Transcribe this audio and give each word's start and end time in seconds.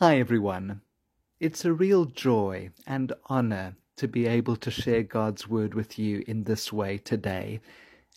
Hi, 0.00 0.20
everyone. 0.20 0.82
It's 1.40 1.64
a 1.64 1.72
real 1.72 2.04
joy 2.04 2.70
and 2.86 3.12
honor 3.26 3.74
to 3.96 4.06
be 4.06 4.28
able 4.28 4.54
to 4.54 4.70
share 4.70 5.02
God's 5.02 5.48
Word 5.48 5.74
with 5.74 5.98
you 5.98 6.22
in 6.28 6.44
this 6.44 6.72
way 6.72 6.98
today. 6.98 7.58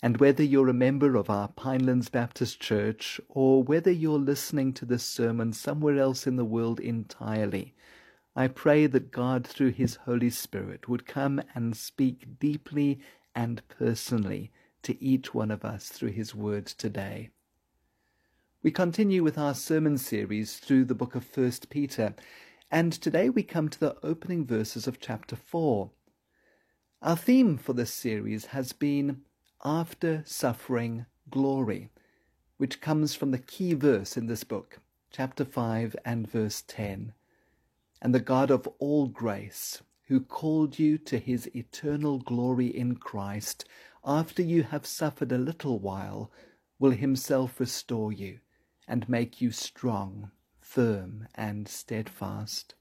And 0.04 0.18
whether 0.18 0.44
you're 0.44 0.70
a 0.70 0.74
member 0.74 1.16
of 1.16 1.32
our 1.32 1.48
Pinelands 1.48 2.12
Baptist 2.12 2.60
Church 2.60 3.20
or 3.30 3.64
whether 3.64 3.90
you're 3.90 4.20
listening 4.20 4.74
to 4.74 4.86
this 4.86 5.02
sermon 5.02 5.54
somewhere 5.54 5.98
else 5.98 6.28
in 6.28 6.36
the 6.36 6.46
world 6.46 6.80
entirely, 6.80 7.74
I 8.36 8.48
pray 8.48 8.86
that 8.86 9.12
God, 9.12 9.48
through 9.48 9.72
His 9.72 9.96
Holy 9.96 10.30
Spirit, 10.30 10.88
would 10.88 11.08
come 11.08 11.42
and 11.56 11.76
speak 11.76 12.38
deeply 12.40 13.00
and 13.34 13.68
personally 13.70 14.52
to 14.84 15.04
each 15.04 15.34
one 15.34 15.50
of 15.50 15.66
us 15.66 15.88
through 15.88 16.12
His 16.12 16.36
Word 16.36 16.68
today. 16.68 17.32
We 18.64 18.70
continue 18.70 19.24
with 19.24 19.40
our 19.40 19.56
sermon 19.56 19.98
series 19.98 20.58
through 20.58 20.86
the 20.86 20.94
book 20.94 21.16
of 21.16 21.26
First 21.26 21.72
Peter, 21.72 22.14
and 22.70 22.94
today 22.94 23.28
we 23.28 23.42
come 23.42 23.70
to 23.70 23.80
the 23.80 23.98
opening 24.04 24.46
verses 24.46 24.86
of 24.86 25.00
chapter 25.00 25.36
4. 25.36 25.90
Our 27.02 27.18
theme 27.18 27.58
for 27.58 27.74
this 27.74 27.92
series 27.92 28.46
has 28.46 28.72
been 28.72 29.22
After 29.66 30.22
Suffering 30.28 31.08
Glory, 31.32 31.90
which 32.58 32.82
comes 32.82 33.16
from 33.16 33.32
the 33.32 33.40
key 33.40 33.74
verse 33.74 34.16
in 34.16 34.28
this 34.28 34.44
book, 34.44 34.80
chapter 35.10 35.44
5 35.44 35.96
and 36.06 36.30
verse 36.30 36.64
10. 36.68 37.14
And 38.00 38.14
the 38.14 38.20
God 38.20 38.52
of 38.52 38.68
all 38.78 39.08
grace, 39.08 39.82
who 40.04 40.20
called 40.20 40.78
you 40.78 41.00
to 41.00 41.18
his 41.18 41.50
eternal 41.56 42.20
glory 42.20 42.68
in 42.68 42.98
Christ, 42.98 43.66
after 44.06 44.44
you 44.44 44.62
have 44.62 44.86
suffered 44.86 45.32
a 45.32 45.40
little 45.40 45.80
while, 45.80 46.30
will 46.78 46.92
himself 46.92 47.60
restore 47.60 48.14
you 48.14 48.38
and 48.88 49.08
make 49.08 49.42
you 49.42 49.52
strong, 49.52 50.32
firm, 50.60 51.28
and 51.36 51.68
steadfast. 51.68 52.76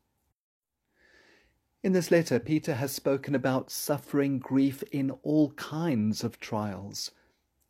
In 1.82 1.92
this 1.92 2.10
letter, 2.10 2.38
Peter 2.38 2.74
has 2.74 2.92
spoken 2.92 3.34
about 3.34 3.70
suffering 3.70 4.38
grief 4.38 4.82
in 4.92 5.10
all 5.22 5.52
kinds 5.52 6.22
of 6.22 6.38
trials, 6.38 7.10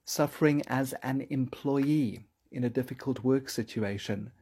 suffering 0.04 0.62
as 0.66 0.92
an 1.02 1.26
employee 1.30 2.26
in 2.50 2.64
a 2.64 2.70
difficult 2.70 3.22
work 3.22 3.48
situation, 3.48 4.32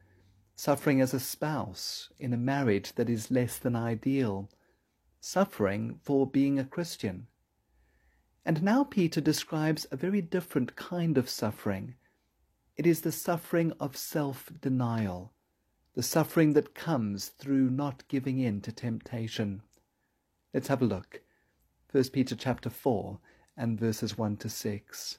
suffering 0.55 0.99
as 1.01 1.13
a 1.13 1.19
spouse 1.19 2.09
in 2.17 2.33
a 2.33 2.37
marriage 2.37 2.93
that 2.93 3.09
is 3.09 3.29
less 3.29 3.59
than 3.59 3.75
ideal, 3.75 4.49
suffering 5.21 5.99
for 6.01 6.25
being 6.25 6.57
a 6.57 6.65
Christian. 6.65 7.27
And 8.43 8.63
now 8.63 8.83
Peter 8.83 9.21
describes 9.21 9.85
a 9.91 9.97
very 9.97 10.21
different 10.21 10.75
kind 10.75 11.17
of 11.17 11.29
suffering 11.29 11.93
it 12.79 12.87
is 12.87 13.01
the 13.01 13.11
suffering 13.11 13.73
of 13.77 13.97
self 13.97 14.49
denial, 14.61 15.33
the 15.95 16.01
suffering 16.01 16.53
that 16.53 16.73
comes 16.73 17.27
through 17.27 17.69
not 17.69 18.07
giving 18.07 18.39
in 18.39 18.61
to 18.61 18.71
temptation. 18.71 19.61
Let's 20.53 20.69
have 20.69 20.81
a 20.81 20.85
look. 20.85 21.21
1 21.91 22.05
Peter 22.13 22.37
chapter 22.37 22.69
4 22.69 23.19
and 23.57 23.77
verses 23.77 24.17
1 24.17 24.37
to 24.37 24.47
6. 24.47 25.17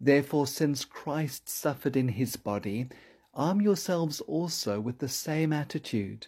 Therefore, 0.00 0.48
since 0.48 0.84
Christ 0.84 1.48
suffered 1.48 1.96
in 1.96 2.08
his 2.08 2.34
body, 2.34 2.88
arm 3.32 3.60
yourselves 3.60 4.20
also 4.22 4.80
with 4.80 4.98
the 4.98 5.08
same 5.08 5.52
attitude, 5.52 6.26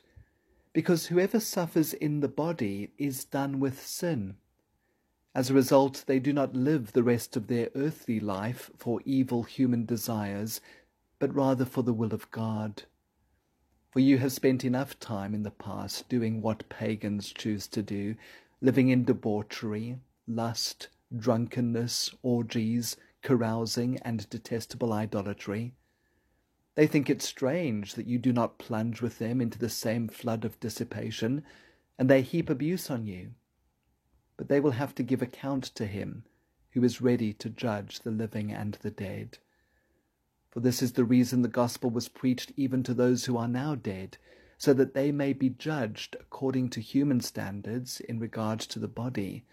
because 0.72 1.06
whoever 1.06 1.40
suffers 1.40 1.92
in 1.94 2.20
the 2.20 2.28
body 2.28 2.92
is 2.96 3.24
done 3.24 3.58
with 3.58 3.84
sin. 3.84 4.36
As 5.36 5.50
a 5.50 5.54
result, 5.54 6.04
they 6.06 6.20
do 6.20 6.32
not 6.32 6.54
live 6.54 6.92
the 6.92 7.02
rest 7.02 7.36
of 7.36 7.48
their 7.48 7.68
earthly 7.74 8.20
life 8.20 8.70
for 8.76 9.00
evil 9.04 9.42
human 9.42 9.84
desires, 9.84 10.60
but 11.18 11.34
rather 11.34 11.64
for 11.64 11.82
the 11.82 11.92
will 11.92 12.14
of 12.14 12.30
God. 12.30 12.84
For 13.90 13.98
you 13.98 14.18
have 14.18 14.30
spent 14.30 14.64
enough 14.64 15.00
time 15.00 15.34
in 15.34 15.42
the 15.42 15.50
past 15.50 16.08
doing 16.08 16.40
what 16.40 16.68
pagans 16.68 17.32
choose 17.32 17.66
to 17.68 17.82
do, 17.82 18.14
living 18.60 18.90
in 18.90 19.04
debauchery, 19.04 19.98
lust, 20.28 20.88
drunkenness, 21.16 22.14
orgies, 22.22 22.96
carousing, 23.20 23.98
and 24.02 24.30
detestable 24.30 24.92
idolatry. 24.92 25.74
They 26.76 26.86
think 26.86 27.10
it 27.10 27.22
strange 27.22 27.94
that 27.94 28.06
you 28.06 28.18
do 28.18 28.32
not 28.32 28.58
plunge 28.58 29.02
with 29.02 29.18
them 29.18 29.40
into 29.40 29.58
the 29.58 29.68
same 29.68 30.06
flood 30.06 30.44
of 30.44 30.60
dissipation, 30.60 31.42
and 31.98 32.08
they 32.08 32.22
heap 32.22 32.48
abuse 32.48 32.88
on 32.88 33.04
you 33.04 33.34
but 34.36 34.48
they 34.48 34.60
will 34.60 34.72
have 34.72 34.94
to 34.94 35.02
give 35.02 35.22
account 35.22 35.64
to 35.64 35.86
him 35.86 36.24
who 36.70 36.82
is 36.82 37.00
ready 37.00 37.32
to 37.32 37.48
judge 37.48 38.00
the 38.00 38.10
living 38.10 38.52
and 38.52 38.74
the 38.74 38.90
dead. 38.90 39.38
For 40.50 40.60
this 40.60 40.82
is 40.82 40.92
the 40.92 41.04
reason 41.04 41.42
the 41.42 41.48
gospel 41.48 41.90
was 41.90 42.08
preached 42.08 42.52
even 42.56 42.82
to 42.82 42.94
those 42.94 43.24
who 43.24 43.36
are 43.36 43.48
now 43.48 43.74
dead, 43.74 44.18
so 44.58 44.72
that 44.74 44.94
they 44.94 45.12
may 45.12 45.32
be 45.32 45.48
judged 45.48 46.16
according 46.18 46.70
to 46.70 46.80
human 46.80 47.20
standards 47.20 48.00
in 48.00 48.18
regard 48.18 48.60
to 48.60 48.78
the 48.78 48.88
body, 48.88 49.44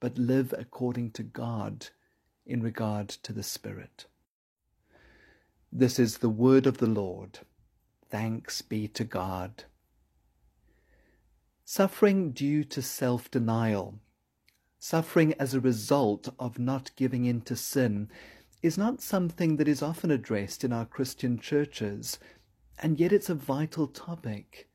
but 0.00 0.18
live 0.18 0.54
according 0.58 1.10
to 1.12 1.22
God 1.22 1.88
in 2.44 2.62
regard 2.62 3.08
to 3.08 3.32
the 3.32 3.42
Spirit. 3.42 4.06
This 5.70 5.98
is 5.98 6.18
the 6.18 6.28
word 6.28 6.66
of 6.66 6.78
the 6.78 6.86
Lord. 6.86 7.40
Thanks 8.10 8.60
be 8.60 8.88
to 8.88 9.04
God. 9.04 9.64
Suffering 11.74 12.32
due 12.32 12.64
to 12.64 12.82
self 12.82 13.30
denial, 13.30 13.98
suffering 14.78 15.32
as 15.38 15.54
a 15.54 15.60
result 15.60 16.28
of 16.38 16.58
not 16.58 16.90
giving 16.96 17.24
in 17.24 17.40
to 17.48 17.56
sin, 17.56 18.10
is 18.60 18.76
not 18.76 19.00
something 19.00 19.56
that 19.56 19.66
is 19.66 19.80
often 19.80 20.10
addressed 20.10 20.64
in 20.64 20.70
our 20.74 20.84
Christian 20.84 21.38
churches, 21.38 22.18
and 22.78 23.00
yet 23.00 23.10
it's 23.10 23.30
a 23.30 23.34
vital 23.34 23.86
topic. 23.86 24.68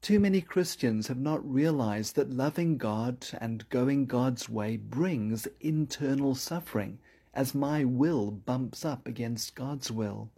Too 0.00 0.20
many 0.20 0.40
Christians 0.40 1.08
have 1.08 1.18
not 1.18 1.44
realized 1.44 2.14
that 2.14 2.30
loving 2.30 2.78
God 2.78 3.26
and 3.40 3.68
going 3.68 4.06
God's 4.06 4.48
way 4.48 4.76
brings 4.76 5.48
internal 5.58 6.36
suffering, 6.36 7.00
as 7.34 7.52
my 7.52 7.84
will 7.84 8.30
bumps 8.30 8.84
up 8.84 9.08
against 9.08 9.56
God's 9.56 9.90
will. 9.90 10.30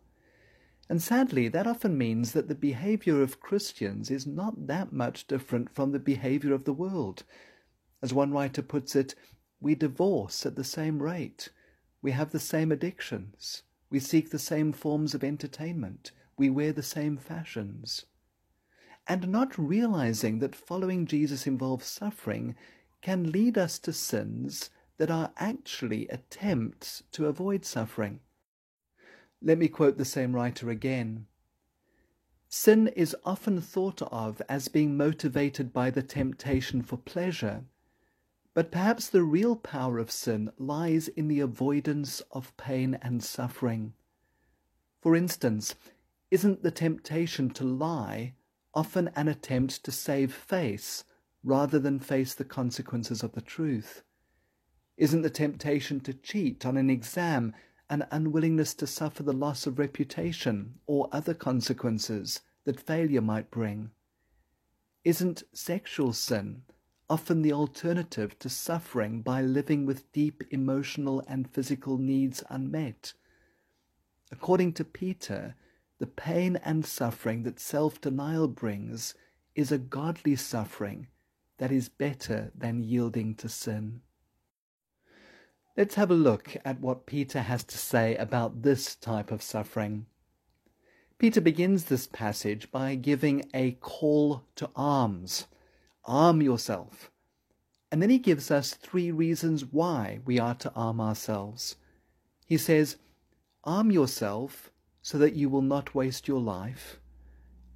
And 0.93 1.01
sadly, 1.01 1.49
that 1.49 1.67
often 1.67 1.97
means 1.97 2.33
that 2.33 2.49
the 2.49 2.55
behavior 2.55 3.23
of 3.23 3.41
Christians 3.41 4.11
is 4.11 4.27
not 4.27 4.67
that 4.67 4.93
much 4.93 5.27
different 5.27 5.75
from 5.75 5.91
the 5.91 5.99
behavior 5.99 6.53
of 6.53 6.65
the 6.65 6.75
world. 6.75 7.25
As 8.03 8.13
one 8.13 8.31
writer 8.31 8.61
puts 8.61 8.95
it, 8.95 9.15
we 9.59 9.75
divorce 9.75 10.45
at 10.45 10.55
the 10.55 10.65
same 10.65 11.03
rate. 11.03 11.49
We 12.03 12.11
have 12.11 12.31
the 12.31 12.39
same 12.39 12.71
addictions. 12.71 13.63
We 13.89 14.01
seek 14.01 14.29
the 14.29 14.39
same 14.39 14.75
forms 14.75 15.15
of 15.15 15.25
entertainment. 15.25 16.11
We 16.37 16.51
wear 16.51 16.75
the 16.75 16.83
same 16.83 17.17
fashions. 17.17 18.05
And 19.09 19.29
not 19.29 19.59
realizing 19.59 20.41
that 20.41 20.55
following 20.55 21.07
Jesus 21.07 21.47
involves 21.47 21.87
suffering 21.87 22.55
can 23.01 23.33
lead 23.33 23.57
us 23.57 23.79
to 23.79 23.95
sins 23.95 24.69
that 24.99 25.11
are 25.11 25.33
actually 25.39 26.07
attempts 26.09 27.03
to 27.13 27.29
avoid 27.29 27.65
suffering. 27.65 28.21
Let 29.45 29.59
me 29.59 29.67
quote 29.67 29.99
the 29.99 30.05
same 30.05 30.37
writer 30.37 30.71
again. 30.71 31.27
Sin 32.49 32.87
is 32.89 33.17
often 33.25 33.61
thought 33.61 34.01
of 34.03 34.41
as 34.49 34.69
being 34.69 34.97
motivated 34.97 35.73
by 35.73 35.91
the 35.91 36.03
temptation 36.03 36.81
for 36.83 36.97
pleasure, 36.97 37.65
but 38.55 38.71
perhaps 38.71 39.09
the 39.09 39.25
real 39.25 39.57
power 39.57 39.99
of 39.99 40.13
sin 40.13 40.53
lies 40.59 41.09
in 41.09 41.27
the 41.27 41.41
avoidance 41.41 42.21
of 42.31 42.57
pain 42.57 42.99
and 43.03 43.25
suffering. 43.25 43.95
For 45.01 45.17
instance, 45.17 45.75
isn't 46.31 46.63
the 46.63 46.71
temptation 46.71 47.51
to 47.51 47.65
lie 47.65 48.35
often 48.75 49.09
an 49.17 49.27
attempt 49.27 49.83
to 49.85 49.91
save 49.91 50.33
face 50.33 51.03
rather 51.43 51.81
than 51.81 51.99
face 51.99 52.35
the 52.35 52.45
consequences 52.45 53.25
of 53.25 53.33
the 53.33 53.41
truth? 53.41 54.05
Isn't 54.97 55.23
the 55.23 55.31
temptation 55.31 55.99
to 56.01 56.15
cheat 56.15 56.65
on 56.65 56.77
an 56.77 56.91
exam 56.91 57.55
an 57.93 58.07
unwillingness 58.11 58.73
to 58.73 58.87
suffer 58.87 59.23
the 59.23 59.35
loss 59.35 59.67
of 59.67 59.79
reputation 59.79 60.79
or 60.87 61.11
other 61.13 61.35
consequences 61.35 62.41
that 62.65 62.81
failure 62.81 63.21
might 63.21 63.51
bring? 63.51 63.91
Isn't 65.05 65.43
sexual 65.53 66.15
sin 66.15 66.63
often 67.11 67.43
the 67.43 67.53
alternative 67.53 68.39
to 68.39 68.49
suffering 68.49 69.21
by 69.21 69.43
living 69.43 69.85
with 69.85 70.11
deep 70.11 70.43
emotional 70.51 71.23
and 71.29 71.51
physical 71.51 71.99
needs 71.99 72.43
unmet? 72.49 73.13
According 74.31 74.73
to 74.75 74.85
Peter, 74.87 75.55
the 75.99 76.07
pain 76.07 76.57
and 76.65 76.87
suffering 76.87 77.43
that 77.43 77.61
self 77.61 78.01
denial 78.01 78.49
brings 78.49 79.15
is 79.55 79.71
a 79.71 79.77
godly 79.77 80.35
suffering 80.35 81.09
that 81.59 81.71
is 81.71 81.91
better 81.91 82.53
than 82.55 82.85
yielding 82.85 83.35
to 83.35 83.51
sin. 83.51 84.01
Let's 85.75 85.95
have 85.95 86.11
a 86.11 86.15
look 86.15 86.55
at 86.67 86.81
what 86.81 87.07
Peter 87.07 87.41
has 87.41 87.65
to 87.65 87.79
say 87.79 88.15
about 88.17 88.63
this 88.63 88.95
type 88.95 89.31
of 89.33 89.41
suffering. 89.43 90.05
Peter 91.17 91.41
begins 91.41 91.85
this 91.85 92.07
passage 92.07 92.71
by 92.71 92.95
giving 92.95 93.49
a 93.55 93.73
call 93.81 94.45
to 94.57 94.69
arms. 94.77 95.47
Arm 96.05 96.43
yourself. 96.43 97.11
And 97.91 98.03
then 98.03 98.11
he 98.11 98.19
gives 98.19 98.51
us 98.51 98.75
three 98.75 99.11
reasons 99.11 99.65
why 99.65 100.19
we 100.27 100.39
are 100.39 100.55
to 100.57 100.73
arm 100.75 101.01
ourselves. 101.01 101.77
He 102.45 102.59
says, 102.59 102.97
Arm 103.65 103.91
yourself 103.91 104.71
so 105.01 105.17
that 105.17 105.35
you 105.35 105.49
will 105.49 105.63
not 105.63 105.95
waste 105.95 106.29
your 106.29 106.41
life. 106.41 107.01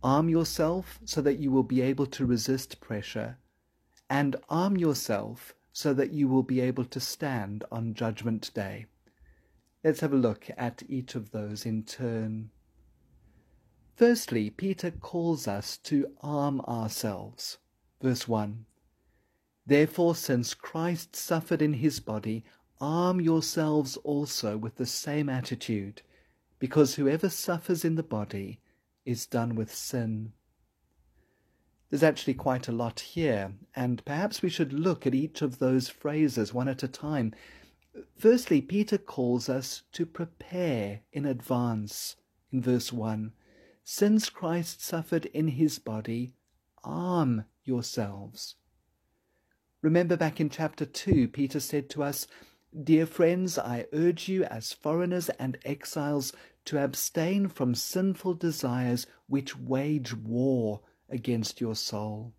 Arm 0.03 0.29
yourself 0.29 0.99
so 1.07 1.23
that 1.23 1.39
you 1.39 1.51
will 1.51 1.63
be 1.63 1.81
able 1.81 2.07
to 2.07 2.27
resist 2.27 2.81
pressure, 2.81 3.39
and 4.11 4.37
arm 4.51 4.77
yourself 4.77 5.55
so 5.77 5.93
that 5.93 6.11
you 6.11 6.27
will 6.27 6.43
be 6.43 6.59
able 6.59 6.87
to 6.87 6.99
stand 6.99 7.63
on 7.71 7.93
Judgment 7.93 8.51
Day. 8.55 8.87
Let's 9.85 10.01
have 10.01 10.15
a 10.15 10.17
look 10.17 10.49
at 10.57 10.83
each 10.89 11.15
of 11.15 11.33
those 11.33 11.67
in 11.67 11.83
turn. 11.83 12.49
Firstly, 13.95 14.49
Peter 14.49 14.91
calls 14.91 15.47
us 15.47 15.77
to 15.85 16.17
arm 16.23 16.63
ourselves. 16.63 17.59
Verse 18.01 18.27
1 18.27 18.65
Therefore, 19.67 20.15
since 20.15 20.55
Christ 20.55 21.15
suffered 21.15 21.61
in 21.61 21.75
his 21.75 22.01
body, 22.01 22.43
arm 22.81 23.21
yourselves 23.21 23.99
also 23.99 24.57
with 24.57 24.77
the 24.77 24.87
same 24.87 25.29
attitude, 25.29 26.01
because 26.59 26.95
whoever 26.95 27.29
suffers 27.29 27.85
in 27.85 27.97
the 27.97 28.03
body 28.03 28.61
is 29.05 29.27
done 29.27 29.55
with 29.55 29.75
sin. 29.75 30.33
There's 31.89 32.03
actually 32.03 32.35
quite 32.35 32.67
a 32.67 32.73
lot 32.73 33.01
here, 33.01 33.53
and 33.75 34.05
perhaps 34.05 34.43
we 34.43 34.49
should 34.49 34.73
look 34.73 35.07
at 35.07 35.15
each 35.15 35.41
of 35.41 35.59
those 35.59 35.89
phrases 35.89 36.53
one 36.53 36.69
at 36.69 36.83
a 36.83 36.89
time. 36.89 37.33
Firstly, 38.19 38.61
Peter 38.61 38.99
calls 38.99 39.49
us 39.49 39.83
to 39.93 40.05
prepare 40.05 41.03
in 41.13 41.25
advance 41.25 42.17
in 42.51 42.61
verse 42.61 42.93
1. 42.93 43.33
Since 43.85 44.31
Christ 44.31 44.83
suffered 44.83 45.27
in 45.27 45.49
his 45.49 45.79
body, 45.79 46.35
arm 46.83 47.45
yourselves. 47.65 48.57
Remember 49.81 50.17
back 50.17 50.41
in 50.41 50.51
chapter 50.51 50.85
2, 50.85 51.29
Peter 51.29 51.61
said 51.61 51.89
to 51.91 52.03
us, 52.03 52.27
Dear 52.83 53.07
friends, 53.07 53.59
I 53.59 53.87
urge 53.93 54.29
you 54.29 54.43
as 54.45 54.73
foreigners 54.73 55.29
and 55.39 55.57
exiles 55.65 56.33
to 56.65 56.83
abstain 56.83 57.47
from 57.49 57.77
sinful 57.77 58.35
desires 58.35 59.07
which 59.29 59.57
wage 59.57 60.13
war 60.13 60.81
against 61.09 61.61
your 61.61 61.75
soul. 61.75 62.33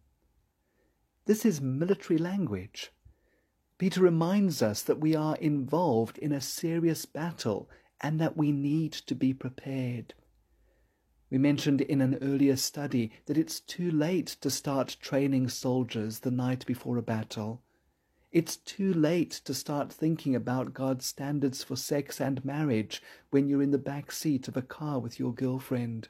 This 1.26 1.46
is 1.46 1.62
military 1.62 2.18
language. 2.18 2.92
Peter 3.78 4.02
reminds 4.02 4.62
us 4.62 4.82
that 4.82 5.00
we 5.00 5.16
are 5.16 5.36
involved 5.36 6.18
in 6.18 6.32
a 6.32 6.42
serious 6.42 7.06
battle 7.06 7.70
and 8.02 8.20
that 8.20 8.38
we 8.38 8.52
need 8.52 8.92
to 8.94 9.14
be 9.14 9.34
prepared. 9.34 10.14
We 11.30 11.38
mentioned 11.38 11.82
in 11.82 12.00
an 12.00 12.18
earlier 12.22 12.56
study 12.56 13.12
that 13.26 13.38
it's 13.38 13.60
too 13.60 13.92
late 13.92 14.28
to 14.42 14.50
start 14.50 14.98
training 15.02 15.50
soldiers 15.50 16.20
the 16.20 16.32
night 16.32 16.66
before 16.66 16.98
a 16.98 17.02
battle. 17.02 17.62
It's 18.32 18.56
too 18.56 18.94
late 18.94 19.32
to 19.46 19.54
start 19.54 19.92
thinking 19.92 20.36
about 20.36 20.74
God's 20.74 21.06
standards 21.06 21.64
for 21.64 21.76
sex 21.76 22.22
and 22.22 22.44
marriage 22.46 23.02
when 23.30 23.48
you're 23.48 23.62
in 23.62 23.72
the 23.72 23.78
back 23.78 24.12
seat 24.12 24.48
of 24.48 24.56
a 24.56 24.62
car 24.62 25.00
with 25.00 25.20
your 25.20 25.34
girlfriend. 25.34 26.08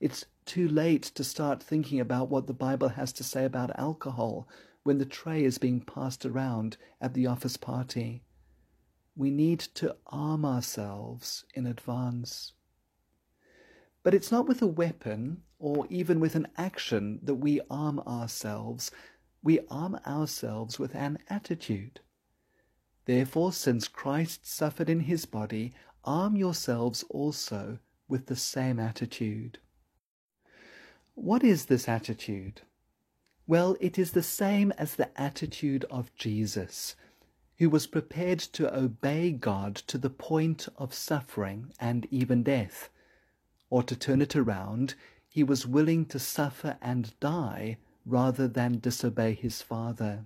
It's 0.00 0.24
too 0.48 0.66
late 0.66 1.02
to 1.02 1.22
start 1.22 1.62
thinking 1.62 2.00
about 2.00 2.30
what 2.30 2.46
the 2.46 2.54
Bible 2.54 2.88
has 2.88 3.12
to 3.12 3.22
say 3.22 3.44
about 3.44 3.78
alcohol 3.78 4.48
when 4.82 4.96
the 4.96 5.04
tray 5.04 5.44
is 5.44 5.58
being 5.58 5.82
passed 5.82 6.24
around 6.24 6.78
at 7.02 7.12
the 7.12 7.26
office 7.26 7.58
party. 7.58 8.22
We 9.14 9.30
need 9.30 9.60
to 9.74 9.94
arm 10.06 10.46
ourselves 10.46 11.44
in 11.52 11.66
advance. 11.66 12.52
But 14.02 14.14
it's 14.14 14.32
not 14.32 14.48
with 14.48 14.62
a 14.62 14.66
weapon 14.66 15.42
or 15.58 15.86
even 15.90 16.18
with 16.18 16.34
an 16.34 16.48
action 16.56 17.20
that 17.24 17.34
we 17.34 17.60
arm 17.70 18.00
ourselves. 18.00 18.90
We 19.42 19.60
arm 19.68 19.98
ourselves 20.06 20.78
with 20.78 20.94
an 20.94 21.18
attitude. 21.28 22.00
Therefore, 23.04 23.52
since 23.52 23.86
Christ 23.86 24.46
suffered 24.46 24.88
in 24.88 25.00
his 25.00 25.26
body, 25.26 25.74
arm 26.04 26.36
yourselves 26.36 27.04
also 27.10 27.80
with 28.08 28.26
the 28.26 28.36
same 28.36 28.80
attitude. 28.80 29.58
What 31.20 31.42
is 31.42 31.66
this 31.66 31.88
attitude? 31.88 32.60
Well, 33.44 33.76
it 33.80 33.98
is 33.98 34.12
the 34.12 34.22
same 34.22 34.70
as 34.78 34.94
the 34.94 35.10
attitude 35.20 35.84
of 35.90 36.14
Jesus, 36.14 36.94
who 37.56 37.68
was 37.68 37.88
prepared 37.88 38.38
to 38.38 38.72
obey 38.72 39.32
God 39.32 39.74
to 39.88 39.98
the 39.98 40.10
point 40.10 40.68
of 40.76 40.94
suffering 40.94 41.72
and 41.80 42.06
even 42.12 42.44
death. 42.44 42.88
Or 43.68 43.82
to 43.82 43.96
turn 43.96 44.22
it 44.22 44.36
around, 44.36 44.94
he 45.28 45.42
was 45.42 45.66
willing 45.66 46.06
to 46.06 46.20
suffer 46.20 46.78
and 46.80 47.12
die 47.18 47.78
rather 48.06 48.46
than 48.46 48.78
disobey 48.78 49.34
his 49.34 49.60
Father. 49.60 50.24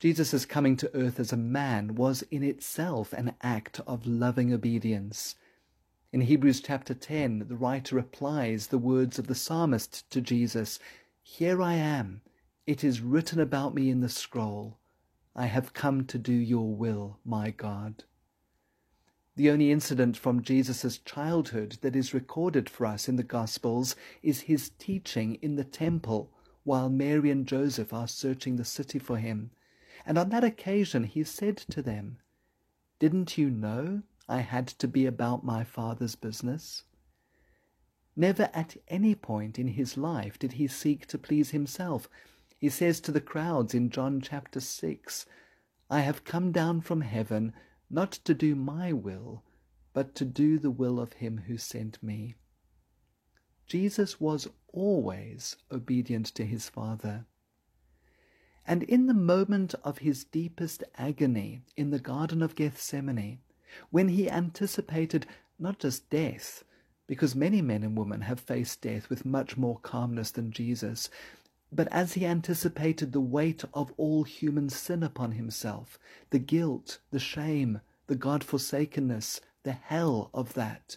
Jesus' 0.00 0.44
coming 0.44 0.76
to 0.76 0.94
earth 0.94 1.18
as 1.18 1.32
a 1.32 1.38
man 1.38 1.94
was 1.94 2.22
in 2.30 2.42
itself 2.42 3.14
an 3.14 3.34
act 3.40 3.80
of 3.86 4.06
loving 4.06 4.52
obedience. 4.52 5.34
In 6.14 6.20
Hebrews 6.20 6.60
chapter 6.60 6.94
10, 6.94 7.48
the 7.48 7.56
writer 7.56 7.98
applies 7.98 8.68
the 8.68 8.78
words 8.78 9.18
of 9.18 9.26
the 9.26 9.34
psalmist 9.34 10.08
to 10.12 10.20
Jesus 10.20 10.78
Here 11.24 11.60
I 11.60 11.74
am, 11.74 12.20
it 12.68 12.84
is 12.84 13.00
written 13.00 13.40
about 13.40 13.74
me 13.74 13.90
in 13.90 13.98
the 13.98 14.08
scroll. 14.08 14.78
I 15.34 15.46
have 15.46 15.72
come 15.72 16.04
to 16.04 16.16
do 16.16 16.32
your 16.32 16.72
will, 16.72 17.18
my 17.24 17.50
God. 17.50 18.04
The 19.34 19.50
only 19.50 19.72
incident 19.72 20.16
from 20.16 20.44
Jesus' 20.44 20.98
childhood 20.98 21.78
that 21.80 21.96
is 21.96 22.14
recorded 22.14 22.70
for 22.70 22.86
us 22.86 23.08
in 23.08 23.16
the 23.16 23.24
Gospels 23.24 23.96
is 24.22 24.42
his 24.42 24.70
teaching 24.78 25.34
in 25.42 25.56
the 25.56 25.64
temple 25.64 26.32
while 26.62 26.88
Mary 26.88 27.32
and 27.32 27.44
Joseph 27.44 27.92
are 27.92 28.06
searching 28.06 28.54
the 28.54 28.64
city 28.64 29.00
for 29.00 29.16
him. 29.16 29.50
And 30.06 30.16
on 30.16 30.28
that 30.28 30.44
occasion 30.44 31.02
he 31.02 31.24
said 31.24 31.56
to 31.56 31.82
them, 31.82 32.18
Didn't 33.00 33.36
you 33.36 33.50
know 33.50 34.04
I 34.28 34.38
had 34.40 34.66
to 34.68 34.88
be 34.88 35.06
about 35.06 35.44
my 35.44 35.64
father's 35.64 36.14
business. 36.14 36.84
Never 38.16 38.48
at 38.54 38.76
any 38.88 39.14
point 39.14 39.58
in 39.58 39.68
his 39.68 39.96
life 39.96 40.38
did 40.38 40.52
he 40.52 40.66
seek 40.66 41.06
to 41.08 41.18
please 41.18 41.50
himself. 41.50 42.08
He 42.58 42.68
says 42.68 43.00
to 43.00 43.12
the 43.12 43.20
crowds 43.20 43.74
in 43.74 43.90
John 43.90 44.20
chapter 44.20 44.60
6, 44.60 45.26
I 45.90 46.00
have 46.00 46.24
come 46.24 46.52
down 46.52 46.80
from 46.80 47.02
heaven 47.02 47.52
not 47.90 48.12
to 48.12 48.34
do 48.34 48.54
my 48.54 48.92
will, 48.92 49.42
but 49.92 50.14
to 50.16 50.24
do 50.24 50.58
the 50.58 50.70
will 50.70 50.98
of 50.98 51.14
him 51.14 51.42
who 51.46 51.58
sent 51.58 52.02
me. 52.02 52.34
Jesus 53.66 54.20
was 54.20 54.48
always 54.72 55.56
obedient 55.70 56.26
to 56.26 56.44
his 56.44 56.68
Father. 56.68 57.26
And 58.66 58.82
in 58.82 59.06
the 59.06 59.14
moment 59.14 59.74
of 59.84 59.98
his 59.98 60.24
deepest 60.24 60.84
agony 60.96 61.62
in 61.76 61.90
the 61.90 61.98
Garden 61.98 62.42
of 62.42 62.54
Gethsemane, 62.54 63.40
when 63.90 64.08
he 64.08 64.30
anticipated 64.30 65.26
not 65.58 65.78
just 65.78 66.08
death, 66.10 66.64
because 67.06 67.34
many 67.34 67.60
men 67.60 67.82
and 67.82 67.96
women 67.96 68.22
have 68.22 68.40
faced 68.40 68.80
death 68.80 69.08
with 69.10 69.24
much 69.24 69.56
more 69.56 69.78
calmness 69.80 70.30
than 70.30 70.50
Jesus, 70.50 71.10
but 71.70 71.88
as 71.92 72.12
he 72.14 72.24
anticipated 72.24 73.12
the 73.12 73.20
weight 73.20 73.64
of 73.74 73.92
all 73.96 74.22
human 74.22 74.68
sin 74.68 75.02
upon 75.02 75.32
himself, 75.32 75.98
the 76.30 76.38
guilt, 76.38 76.98
the 77.10 77.18
shame, 77.18 77.80
the 78.06 78.14
God 78.14 78.44
forsakenness, 78.44 79.40
the 79.64 79.72
hell 79.72 80.30
of 80.32 80.54
that, 80.54 80.96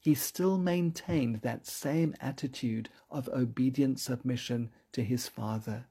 he 0.00 0.14
still 0.14 0.58
maintained 0.58 1.42
that 1.42 1.66
same 1.66 2.16
attitude 2.20 2.88
of 3.08 3.28
obedient 3.28 4.00
submission 4.00 4.70
to 4.90 5.04
his 5.04 5.28
Father. 5.28 5.86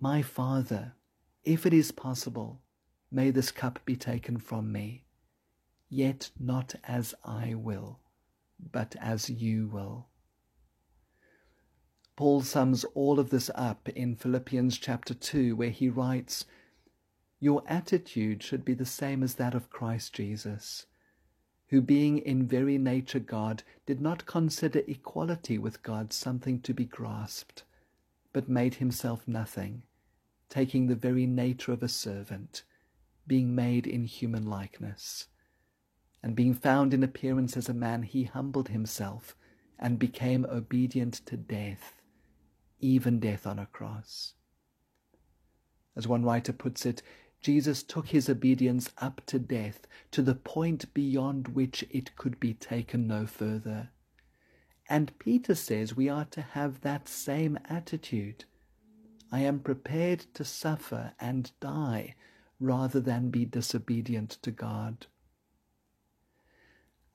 My 0.00 0.22
Father, 0.22 0.94
if 1.44 1.64
it 1.64 1.72
is 1.72 1.92
possible, 1.92 2.60
may 3.12 3.30
this 3.30 3.52
cup 3.52 3.78
be 3.84 3.94
taken 3.94 4.38
from 4.38 4.72
me 4.72 5.04
yet 5.92 6.30
not 6.40 6.74
as 6.84 7.14
I 7.22 7.52
will, 7.52 8.00
but 8.58 8.96
as 8.98 9.28
you 9.28 9.66
will. 9.66 10.06
Paul 12.16 12.40
sums 12.40 12.84
all 12.94 13.20
of 13.20 13.28
this 13.28 13.50
up 13.54 13.90
in 13.90 14.16
Philippians 14.16 14.78
chapter 14.78 15.12
2, 15.12 15.54
where 15.54 15.68
he 15.68 15.90
writes, 15.90 16.46
Your 17.40 17.62
attitude 17.66 18.42
should 18.42 18.64
be 18.64 18.72
the 18.72 18.86
same 18.86 19.22
as 19.22 19.34
that 19.34 19.54
of 19.54 19.68
Christ 19.68 20.14
Jesus, 20.14 20.86
who, 21.68 21.82
being 21.82 22.16
in 22.16 22.46
very 22.46 22.78
nature 22.78 23.20
God, 23.20 23.62
did 23.84 24.00
not 24.00 24.24
consider 24.24 24.80
equality 24.88 25.58
with 25.58 25.82
God 25.82 26.10
something 26.14 26.62
to 26.62 26.72
be 26.72 26.86
grasped, 26.86 27.64
but 28.32 28.48
made 28.48 28.76
himself 28.76 29.28
nothing, 29.28 29.82
taking 30.48 30.86
the 30.86 30.96
very 30.96 31.26
nature 31.26 31.72
of 31.72 31.82
a 31.82 31.88
servant, 31.88 32.62
being 33.26 33.54
made 33.54 33.86
in 33.86 34.04
human 34.04 34.46
likeness 34.46 35.26
and 36.22 36.36
being 36.36 36.54
found 36.54 36.94
in 36.94 37.02
appearance 37.02 37.56
as 37.56 37.68
a 37.68 37.74
man, 37.74 38.02
he 38.02 38.24
humbled 38.24 38.68
himself 38.68 39.36
and 39.78 39.98
became 39.98 40.46
obedient 40.46 41.14
to 41.26 41.36
death, 41.36 42.00
even 42.80 43.18
death 43.18 43.46
on 43.46 43.58
a 43.58 43.66
cross. 43.66 44.34
As 45.96 46.06
one 46.06 46.24
writer 46.24 46.52
puts 46.52 46.86
it, 46.86 47.02
Jesus 47.40 47.82
took 47.82 48.08
his 48.08 48.28
obedience 48.28 48.90
up 48.98 49.20
to 49.26 49.38
death, 49.38 49.88
to 50.12 50.22
the 50.22 50.36
point 50.36 50.94
beyond 50.94 51.48
which 51.48 51.84
it 51.90 52.14
could 52.16 52.38
be 52.38 52.54
taken 52.54 53.08
no 53.08 53.26
further. 53.26 53.90
And 54.88 55.18
Peter 55.18 55.56
says 55.56 55.96
we 55.96 56.08
are 56.08 56.26
to 56.26 56.40
have 56.40 56.82
that 56.82 57.08
same 57.08 57.58
attitude. 57.68 58.44
I 59.32 59.40
am 59.40 59.58
prepared 59.58 60.20
to 60.34 60.44
suffer 60.44 61.14
and 61.18 61.50
die 61.58 62.14
rather 62.60 63.00
than 63.00 63.30
be 63.30 63.44
disobedient 63.44 64.30
to 64.42 64.52
God. 64.52 65.06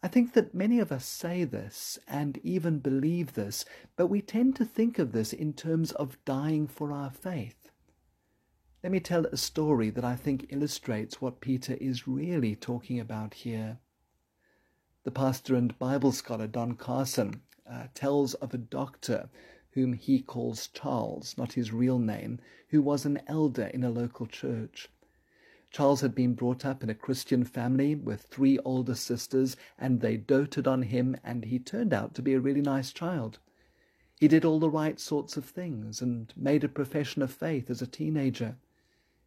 I 0.03 0.07
think 0.07 0.33
that 0.33 0.53
many 0.53 0.79
of 0.79 0.91
us 0.91 1.05
say 1.05 1.43
this 1.43 1.97
and 2.07 2.37
even 2.43 2.79
believe 2.79 3.33
this, 3.33 3.65
but 3.95 4.07
we 4.07 4.21
tend 4.21 4.55
to 4.57 4.65
think 4.65 4.99
of 4.99 5.11
this 5.11 5.33
in 5.33 5.53
terms 5.53 5.91
of 5.93 6.23
dying 6.23 6.67
for 6.67 6.91
our 6.91 7.09
faith. 7.09 7.71
Let 8.83 8.91
me 8.91 8.99
tell 8.99 9.25
a 9.25 9.37
story 9.37 9.89
that 9.89 10.05
I 10.05 10.15
think 10.15 10.45
illustrates 10.49 11.19
what 11.19 11.41
Peter 11.41 11.73
is 11.81 12.07
really 12.07 12.55
talking 12.55 12.99
about 12.99 13.33
here. 13.33 13.79
The 15.03 15.11
pastor 15.11 15.55
and 15.55 15.77
Bible 15.79 16.11
scholar 16.11 16.45
Don 16.45 16.73
Carson 16.73 17.41
uh, 17.69 17.87
tells 17.95 18.35
of 18.35 18.53
a 18.53 18.57
doctor 18.57 19.29
whom 19.71 19.93
he 19.93 20.21
calls 20.21 20.67
Charles, 20.67 21.35
not 21.37 21.53
his 21.53 21.73
real 21.73 21.97
name, 21.97 22.39
who 22.69 22.83
was 22.83 23.05
an 23.05 23.19
elder 23.27 23.65
in 23.65 23.83
a 23.83 23.89
local 23.89 24.27
church. 24.27 24.89
Charles 25.69 26.01
had 26.01 26.15
been 26.15 26.33
brought 26.33 26.65
up 26.65 26.81
in 26.81 26.89
a 26.89 26.95
Christian 26.95 27.43
family 27.43 27.93
with 27.93 28.21
three 28.21 28.57
older 28.59 28.95
sisters, 28.95 29.57
and 29.77 30.00
they 30.00 30.17
doted 30.17 30.67
on 30.67 30.83
him, 30.83 31.17
and 31.24 31.45
he 31.45 31.59
turned 31.59 31.93
out 31.93 32.15
to 32.15 32.21
be 32.21 32.33
a 32.33 32.39
really 32.39 32.62
nice 32.62 32.91
child. 32.91 33.39
He 34.19 34.27
did 34.27 34.45
all 34.45 34.59
the 34.59 34.69
right 34.69 35.00
sorts 35.00 35.38
of 35.38 35.45
things 35.45 36.01
and 36.01 36.33
made 36.36 36.63
a 36.63 36.69
profession 36.69 37.21
of 37.21 37.31
faith 37.31 37.69
as 37.69 37.81
a 37.81 37.88
teenager. 37.88 38.55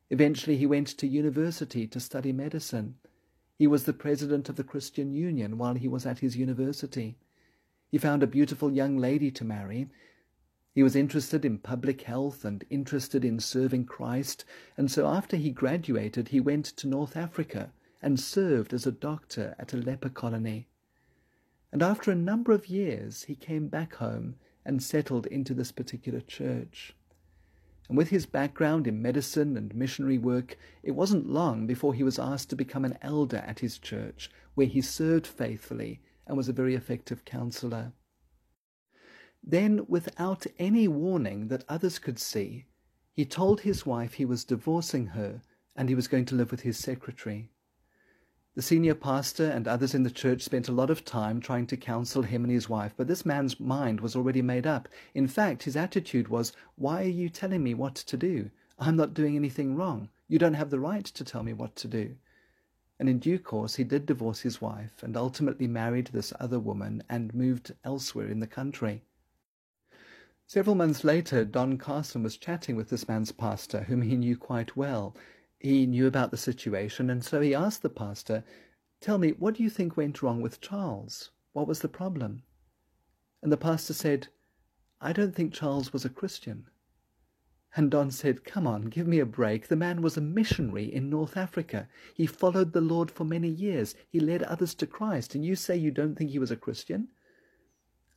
Eventually, 0.09 0.56
he 0.56 0.66
went 0.66 0.88
to 0.88 1.06
university 1.06 1.87
to 1.87 2.00
study 2.00 2.32
medicine. 2.32 2.97
He 3.56 3.68
was 3.68 3.85
the 3.85 3.92
president 3.92 4.49
of 4.49 4.56
the 4.56 4.64
Christian 4.64 5.12
Union 5.12 5.59
while 5.59 5.75
he 5.75 5.87
was 5.87 6.06
at 6.06 6.18
his 6.18 6.37
university. 6.37 7.18
He 7.90 7.99
found 7.99 8.23
a 8.23 8.26
beautiful 8.26 8.73
young 8.73 8.97
lady 8.97 9.30
to 9.30 9.44
marry, 9.44 9.88
he 10.72 10.82
was 10.82 10.94
interested 10.94 11.44
in 11.44 11.58
public 11.58 12.02
health 12.02 12.44
and 12.44 12.64
interested 12.70 13.24
in 13.24 13.40
serving 13.40 13.86
Christ, 13.86 14.44
and 14.76 14.90
so 14.90 15.06
after 15.06 15.36
he 15.36 15.50
graduated, 15.50 16.28
he 16.28 16.40
went 16.40 16.64
to 16.64 16.86
North 16.86 17.16
Africa 17.16 17.72
and 18.00 18.20
served 18.20 18.72
as 18.72 18.86
a 18.86 18.92
doctor 18.92 19.54
at 19.58 19.72
a 19.72 19.76
leper 19.76 20.08
colony. 20.08 20.68
And 21.72 21.82
after 21.82 22.10
a 22.10 22.16
number 22.16 22.52
of 22.52 22.68
years, 22.68 23.24
he 23.24 23.34
came 23.34 23.68
back 23.68 23.94
home 23.94 24.36
and 24.64 24.82
settled 24.82 25.26
into 25.26 25.54
this 25.54 25.72
particular 25.72 26.20
church. 26.20 26.94
And 27.88 27.96
with 27.96 28.10
his 28.10 28.24
background 28.24 28.86
in 28.86 29.02
medicine 29.02 29.56
and 29.56 29.74
missionary 29.74 30.18
work, 30.18 30.56
it 30.84 30.92
wasn't 30.92 31.28
long 31.28 31.66
before 31.66 31.94
he 31.94 32.04
was 32.04 32.20
asked 32.20 32.48
to 32.50 32.56
become 32.56 32.84
an 32.84 32.96
elder 33.02 33.38
at 33.38 33.58
his 33.58 33.78
church, 33.78 34.30
where 34.54 34.68
he 34.68 34.80
served 34.80 35.26
faithfully 35.26 36.00
and 36.26 36.36
was 36.36 36.48
a 36.48 36.52
very 36.52 36.76
effective 36.76 37.24
counselor. 37.24 37.92
Then, 39.42 39.87
without 39.88 40.47
any 40.59 40.87
warning 40.87 41.49
that 41.49 41.64
others 41.68 41.99
could 41.99 42.18
see, 42.18 42.66
he 43.12 43.25
told 43.25 43.61
his 43.61 43.87
wife 43.87 44.14
he 44.14 44.25
was 44.25 44.44
divorcing 44.44 45.09
her 45.09 45.42
and 45.75 45.88
he 45.88 45.94
was 45.94 46.09
going 46.09 46.26
to 46.26 46.35
live 46.35 46.50
with 46.50 46.61
his 46.61 46.78
secretary. 46.78 47.50
The 48.54 48.62
senior 48.62 48.94
pastor 48.94 49.49
and 49.49 49.68
others 49.68 49.94
in 49.94 50.02
the 50.02 50.11
church 50.11 50.42
spent 50.42 50.68
a 50.68 50.73
lot 50.73 50.90
of 50.90 51.04
time 51.04 51.40
trying 51.40 51.66
to 51.68 51.76
counsel 51.76 52.23
him 52.23 52.44
and 52.44 52.52
his 52.52 52.68
wife, 52.68 52.94
but 52.97 53.06
this 53.06 53.25
man's 53.25 53.61
mind 53.61 54.00
was 54.00 54.16
already 54.16 54.42
made 54.42 54.66
up. 54.66 54.88
In 55.14 55.28
fact, 55.28 55.62
his 55.62 55.76
attitude 55.76 56.28
was, 56.28 56.52
Why 56.75 57.02
are 57.02 57.09
you 57.09 57.28
telling 57.28 57.62
me 57.62 57.75
what 57.75 57.94
to 57.94 58.16
do? 58.16 58.50
I'm 58.78 58.97
not 58.97 59.14
doing 59.14 59.37
anything 59.37 59.76
wrong. 59.76 60.09
You 60.28 60.38
don't 60.38 60.54
have 60.54 60.70
the 60.70 60.80
right 60.80 61.04
to 61.04 61.25
tell 61.25 61.42
me 61.42 61.52
what 61.52 61.76
to 61.76 61.88
do. 61.88 62.16
And 62.99 63.09
in 63.09 63.18
due 63.18 63.38
course, 63.38 63.76
he 63.76 63.85
did 63.85 64.04
divorce 64.04 64.40
his 64.40 64.61
wife 64.61 65.02
and 65.02 65.16
ultimately 65.16 65.66
married 65.66 66.09
this 66.09 66.32
other 66.40 66.59
woman 66.59 67.02
and 67.09 67.32
moved 67.32 67.73
elsewhere 67.85 68.28
in 68.28 68.40
the 68.40 68.47
country. 68.47 69.04
Several 70.52 70.75
months 70.75 71.04
later, 71.04 71.45
Don 71.45 71.78
Carson 71.78 72.25
was 72.25 72.37
chatting 72.37 72.75
with 72.75 72.88
this 72.88 73.07
man's 73.07 73.30
pastor, 73.30 73.85
whom 73.85 74.02
he 74.02 74.16
knew 74.16 74.37
quite 74.37 74.76
well. 74.76 75.14
He 75.61 75.87
knew 75.87 76.09
about 76.09 76.33
the 76.33 76.37
situation, 76.37 77.09
and 77.09 77.25
so 77.25 77.40
he 77.40 77.54
asked 77.54 77.83
the 77.83 77.88
pastor, 77.88 78.42
Tell 79.00 79.16
me, 79.16 79.30
what 79.30 79.54
do 79.54 79.62
you 79.62 79.71
think 79.71 79.97
went 79.97 80.23
wrong 80.23 80.42
with 80.42 80.61
Charles? 80.61 81.30
What 81.52 81.69
was 81.69 81.78
the 81.78 81.88
problem? 81.88 82.42
And 83.40 83.52
the 83.52 83.57
pastor 83.57 83.92
said, 83.92 84.26
I 85.00 85.12
don't 85.12 85.37
think 85.37 85.54
Charles 85.54 85.92
was 85.92 86.04
a 86.04 86.11
Christian. 86.11 86.66
And 87.76 87.88
Don 87.88 88.11
said, 88.11 88.42
Come 88.42 88.66
on, 88.66 88.87
give 88.87 89.07
me 89.07 89.21
a 89.21 89.26
break. 89.26 89.69
The 89.69 89.76
man 89.76 90.02
was 90.02 90.16
a 90.16 90.21
missionary 90.21 90.92
in 90.92 91.09
North 91.09 91.37
Africa. 91.37 91.88
He 92.12 92.26
followed 92.26 92.73
the 92.73 92.80
Lord 92.80 93.12
for 93.12 93.23
many 93.23 93.49
years. 93.49 93.95
He 94.09 94.19
led 94.19 94.42
others 94.42 94.75
to 94.75 94.87
Christ. 94.88 95.37
And 95.37 95.45
you 95.45 95.54
say 95.54 95.76
you 95.76 95.92
don't 95.92 96.16
think 96.16 96.30
he 96.30 96.40
was 96.40 96.50
a 96.50 96.57
Christian? 96.57 97.07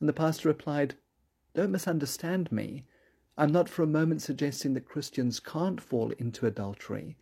And 0.00 0.08
the 0.08 0.12
pastor 0.12 0.48
replied, 0.48 0.96
don't 1.54 1.70
misunderstand 1.70 2.50
me. 2.50 2.84
I'm 3.36 3.52
not 3.52 3.68
for 3.68 3.82
a 3.82 3.86
moment 3.86 4.22
suggesting 4.22 4.74
that 4.74 4.88
Christians 4.88 5.40
can't 5.40 5.80
fall 5.80 6.10
into 6.12 6.46
adultery. 6.46 7.16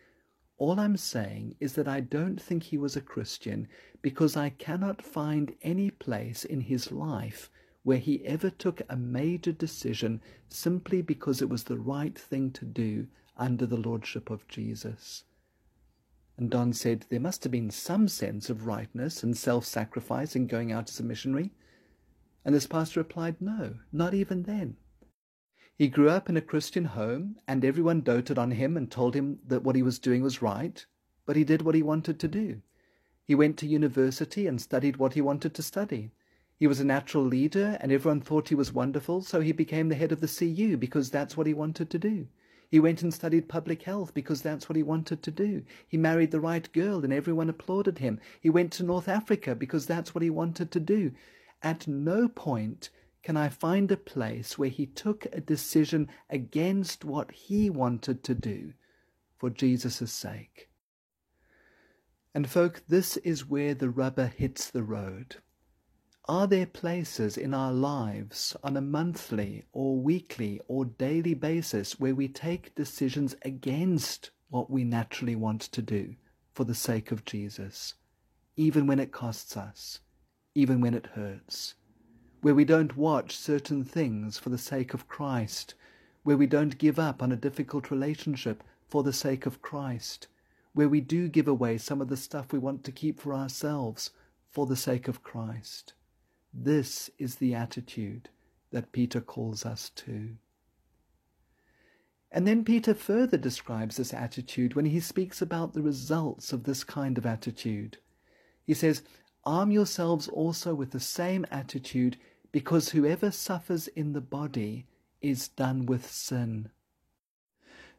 All 0.58 0.78
I'm 0.78 0.96
saying 0.96 1.56
is 1.60 1.74
that 1.74 1.88
I 1.88 2.00
don't 2.00 2.40
think 2.40 2.62
he 2.62 2.78
was 2.78 2.96
a 2.96 3.00
Christian 3.00 3.68
because 4.00 4.36
I 4.36 4.50
cannot 4.50 5.02
find 5.02 5.54
any 5.62 5.90
place 5.90 6.44
in 6.44 6.60
his 6.60 6.92
life 6.92 7.50
where 7.82 7.98
he 7.98 8.24
ever 8.24 8.48
took 8.48 8.80
a 8.88 8.96
major 8.96 9.52
decision 9.52 10.20
simply 10.48 11.02
because 11.02 11.42
it 11.42 11.48
was 11.48 11.64
the 11.64 11.78
right 11.78 12.16
thing 12.18 12.50
to 12.52 12.64
do 12.64 13.08
under 13.36 13.66
the 13.66 13.76
lordship 13.76 14.30
of 14.30 14.46
Jesus. 14.48 15.24
And 16.36 16.50
Don 16.50 16.72
said 16.72 17.06
there 17.08 17.20
must 17.20 17.42
have 17.42 17.52
been 17.52 17.70
some 17.70 18.08
sense 18.08 18.48
of 18.48 18.66
rightness 18.66 19.22
and 19.22 19.36
self 19.36 19.64
sacrifice 19.64 20.36
in 20.36 20.46
going 20.46 20.72
out 20.72 20.88
as 20.88 21.00
a 21.00 21.02
missionary. 21.02 21.50
And 22.44 22.54
this 22.54 22.66
pastor 22.66 23.00
replied, 23.00 23.40
No, 23.40 23.76
not 23.92 24.14
even 24.14 24.42
then. 24.42 24.76
He 25.76 25.88
grew 25.88 26.10
up 26.10 26.28
in 26.28 26.36
a 26.36 26.40
Christian 26.40 26.84
home, 26.84 27.36
and 27.48 27.64
everyone 27.64 28.02
doted 28.02 28.38
on 28.38 28.50
him 28.52 28.76
and 28.76 28.90
told 28.90 29.14
him 29.14 29.38
that 29.46 29.64
what 29.64 29.76
he 29.76 29.82
was 29.82 29.98
doing 29.98 30.22
was 30.22 30.42
right, 30.42 30.84
but 31.24 31.36
he 31.36 31.44
did 31.44 31.62
what 31.62 31.74
he 31.74 31.82
wanted 31.82 32.18
to 32.20 32.28
do. 32.28 32.60
He 33.24 33.34
went 33.34 33.56
to 33.58 33.66
university 33.66 34.46
and 34.46 34.60
studied 34.60 34.96
what 34.96 35.14
he 35.14 35.20
wanted 35.20 35.54
to 35.54 35.62
study. 35.62 36.10
He 36.58 36.66
was 36.66 36.80
a 36.80 36.84
natural 36.84 37.24
leader, 37.24 37.78
and 37.80 37.90
everyone 37.90 38.20
thought 38.20 38.48
he 38.48 38.54
was 38.54 38.72
wonderful, 38.72 39.22
so 39.22 39.40
he 39.40 39.52
became 39.52 39.88
the 39.88 39.94
head 39.94 40.12
of 40.12 40.20
the 40.20 40.28
CU 40.28 40.76
because 40.76 41.10
that's 41.10 41.36
what 41.36 41.46
he 41.46 41.54
wanted 41.54 41.90
to 41.90 41.98
do. 41.98 42.28
He 42.70 42.80
went 42.80 43.02
and 43.02 43.12
studied 43.12 43.48
public 43.48 43.82
health 43.82 44.14
because 44.14 44.42
that's 44.42 44.68
what 44.68 44.76
he 44.76 44.82
wanted 44.82 45.22
to 45.22 45.30
do. 45.30 45.62
He 45.88 45.96
married 45.96 46.30
the 46.30 46.40
right 46.40 46.72
girl, 46.72 47.04
and 47.04 47.12
everyone 47.12 47.48
applauded 47.48 47.98
him. 47.98 48.20
He 48.40 48.50
went 48.50 48.72
to 48.72 48.82
North 48.82 49.08
Africa 49.08 49.54
because 49.54 49.86
that's 49.86 50.14
what 50.14 50.22
he 50.22 50.30
wanted 50.30 50.70
to 50.70 50.80
do. 50.80 51.12
At 51.62 51.86
no 51.86 52.28
point 52.28 52.90
can 53.22 53.36
I 53.36 53.48
find 53.48 53.90
a 53.92 53.96
place 53.96 54.58
where 54.58 54.68
he 54.68 54.86
took 54.86 55.26
a 55.26 55.40
decision 55.40 56.08
against 56.28 57.04
what 57.04 57.30
he 57.30 57.70
wanted 57.70 58.24
to 58.24 58.34
do 58.34 58.72
for 59.38 59.48
Jesus' 59.48 60.12
sake. 60.12 60.68
And, 62.34 62.48
folk, 62.48 62.82
this 62.88 63.16
is 63.18 63.48
where 63.48 63.74
the 63.74 63.90
rubber 63.90 64.26
hits 64.26 64.70
the 64.70 64.82
road. 64.82 65.36
Are 66.28 66.46
there 66.46 66.66
places 66.66 67.36
in 67.36 67.52
our 67.52 67.72
lives 67.72 68.56
on 68.62 68.76
a 68.76 68.80
monthly 68.80 69.64
or 69.72 70.00
weekly 70.00 70.60
or 70.66 70.84
daily 70.84 71.34
basis 71.34 72.00
where 72.00 72.14
we 72.14 72.28
take 72.28 72.74
decisions 72.74 73.36
against 73.42 74.30
what 74.48 74.70
we 74.70 74.84
naturally 74.84 75.36
want 75.36 75.60
to 75.62 75.82
do 75.82 76.14
for 76.54 76.64
the 76.64 76.74
sake 76.74 77.10
of 77.10 77.24
Jesus, 77.24 77.94
even 78.56 78.86
when 78.86 78.98
it 78.98 79.12
costs 79.12 79.56
us? 79.56 80.00
Even 80.54 80.80
when 80.80 80.94
it 80.94 81.06
hurts, 81.14 81.74
where 82.40 82.54
we 82.54 82.64
don't 82.64 82.96
watch 82.96 83.36
certain 83.36 83.84
things 83.84 84.38
for 84.38 84.50
the 84.50 84.58
sake 84.58 84.94
of 84.94 85.08
Christ, 85.08 85.74
where 86.22 86.36
we 86.36 86.46
don't 86.46 86.78
give 86.78 86.98
up 86.98 87.22
on 87.22 87.32
a 87.32 87.36
difficult 87.36 87.90
relationship 87.90 88.62
for 88.88 89.02
the 89.02 89.12
sake 89.12 89.46
of 89.46 89.62
Christ, 89.62 90.28
where 90.74 90.88
we 90.88 91.00
do 91.00 91.28
give 91.28 91.48
away 91.48 91.78
some 91.78 92.00
of 92.00 92.08
the 92.08 92.16
stuff 92.16 92.52
we 92.52 92.58
want 92.58 92.84
to 92.84 92.92
keep 92.92 93.20
for 93.20 93.34
ourselves 93.34 94.10
for 94.50 94.66
the 94.66 94.76
sake 94.76 95.08
of 95.08 95.22
Christ. 95.22 95.94
This 96.52 97.10
is 97.18 97.36
the 97.36 97.54
attitude 97.54 98.28
that 98.70 98.92
Peter 98.92 99.20
calls 99.20 99.64
us 99.64 99.90
to. 99.96 100.36
And 102.30 102.46
then 102.46 102.64
Peter 102.64 102.94
further 102.94 103.36
describes 103.36 103.96
this 103.96 104.14
attitude 104.14 104.74
when 104.74 104.86
he 104.86 105.00
speaks 105.00 105.42
about 105.42 105.74
the 105.74 105.82
results 105.82 106.52
of 106.52 106.64
this 106.64 106.82
kind 106.82 107.18
of 107.18 107.26
attitude. 107.26 107.98
He 108.66 108.72
says, 108.72 109.02
arm 109.44 109.70
yourselves 109.70 110.28
also 110.28 110.74
with 110.74 110.90
the 110.90 111.00
same 111.00 111.46
attitude, 111.50 112.16
because 112.52 112.90
whoever 112.90 113.30
suffers 113.30 113.88
in 113.88 114.12
the 114.12 114.20
body 114.20 114.86
is 115.20 115.48
done 115.48 115.86
with 115.86 116.10
sin. 116.10 116.70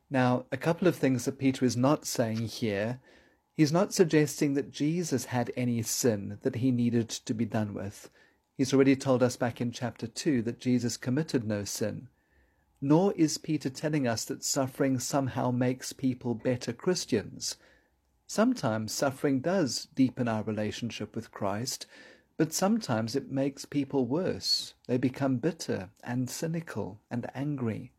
Now, 0.09 0.45
a 0.51 0.57
couple 0.57 0.88
of 0.88 0.95
things 0.95 1.25
that 1.25 1.39
Peter 1.39 1.65
is 1.65 1.75
not 1.75 2.05
saying 2.05 2.47
here. 2.47 3.00
He's 3.55 3.71
not 3.71 3.93
suggesting 3.93 4.53
that 4.53 4.71
Jesus 4.71 5.25
had 5.25 5.51
any 5.55 5.81
sin 5.81 6.38
that 6.43 6.55
he 6.57 6.71
needed 6.71 7.09
to 7.09 7.33
be 7.33 7.45
done 7.45 7.73
with. 7.73 8.09
He's 8.55 8.73
already 8.73 8.95
told 8.95 9.23
us 9.23 9.35
back 9.35 9.59
in 9.59 9.71
chapter 9.71 10.05
2 10.05 10.43
that 10.43 10.59
Jesus 10.59 10.97
committed 10.97 11.47
no 11.47 11.63
sin. 11.63 12.09
Nor 12.79 13.13
is 13.13 13.38
Peter 13.38 13.69
telling 13.69 14.07
us 14.07 14.25
that 14.25 14.43
suffering 14.43 15.00
somehow 15.00 15.50
makes 15.50 15.93
people 15.93 16.35
better 16.35 16.73
Christians. 16.73 17.55
Sometimes 18.35 18.91
suffering 18.91 19.41
does 19.41 19.89
deepen 19.93 20.27
our 20.27 20.41
relationship 20.41 21.15
with 21.15 21.29
Christ, 21.29 21.85
but 22.35 22.51
sometimes 22.51 23.15
it 23.15 23.31
makes 23.31 23.63
people 23.63 24.07
worse. 24.07 24.73
They 24.87 24.97
become 24.97 25.37
bitter 25.37 25.91
and 26.03 26.27
cynical 26.27 26.99
and 27.11 27.29
angry. 27.35 27.91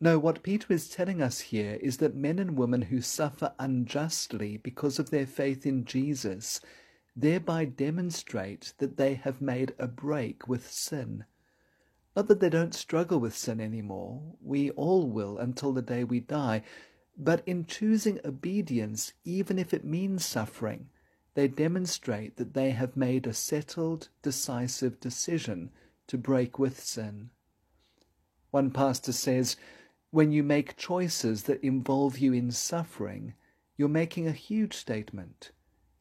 No, 0.00 0.16
what 0.16 0.44
Peter 0.44 0.72
is 0.72 0.88
telling 0.88 1.20
us 1.20 1.40
here 1.40 1.76
is 1.80 1.96
that 1.96 2.14
men 2.14 2.38
and 2.38 2.56
women 2.56 2.82
who 2.82 3.00
suffer 3.00 3.52
unjustly 3.58 4.58
because 4.58 5.00
of 5.00 5.10
their 5.10 5.26
faith 5.26 5.66
in 5.66 5.86
Jesus, 5.86 6.60
thereby 7.16 7.64
demonstrate 7.64 8.74
that 8.78 8.96
they 8.96 9.14
have 9.14 9.40
made 9.40 9.74
a 9.76 9.88
break 9.88 10.46
with 10.46 10.70
sin. 10.70 11.24
Not 12.14 12.28
that 12.28 12.38
they 12.38 12.48
don't 12.48 12.76
struggle 12.76 13.18
with 13.18 13.36
sin 13.36 13.60
anymore, 13.60 14.22
we 14.40 14.70
all 14.70 15.10
will 15.10 15.36
until 15.36 15.72
the 15.72 15.82
day 15.82 16.04
we 16.04 16.20
die, 16.20 16.62
but 17.16 17.42
in 17.46 17.66
choosing 17.66 18.18
obedience, 18.24 19.12
even 19.24 19.58
if 19.58 19.74
it 19.74 19.84
means 19.84 20.24
suffering, 20.24 20.88
they 21.34 21.48
demonstrate 21.48 22.36
that 22.36 22.54
they 22.54 22.70
have 22.70 22.96
made 22.96 23.26
a 23.26 23.34
settled, 23.34 24.08
decisive 24.22 25.00
decision 25.00 25.70
to 26.06 26.18
break 26.18 26.58
with 26.58 26.80
sin. 26.80 27.30
One 28.50 28.70
pastor 28.70 29.12
says, 29.12 29.56
when 30.10 30.30
you 30.30 30.42
make 30.42 30.76
choices 30.76 31.44
that 31.44 31.64
involve 31.64 32.18
you 32.18 32.34
in 32.34 32.50
suffering, 32.50 33.34
you're 33.76 33.88
making 33.88 34.26
a 34.26 34.32
huge 34.32 34.74
statement. 34.74 35.52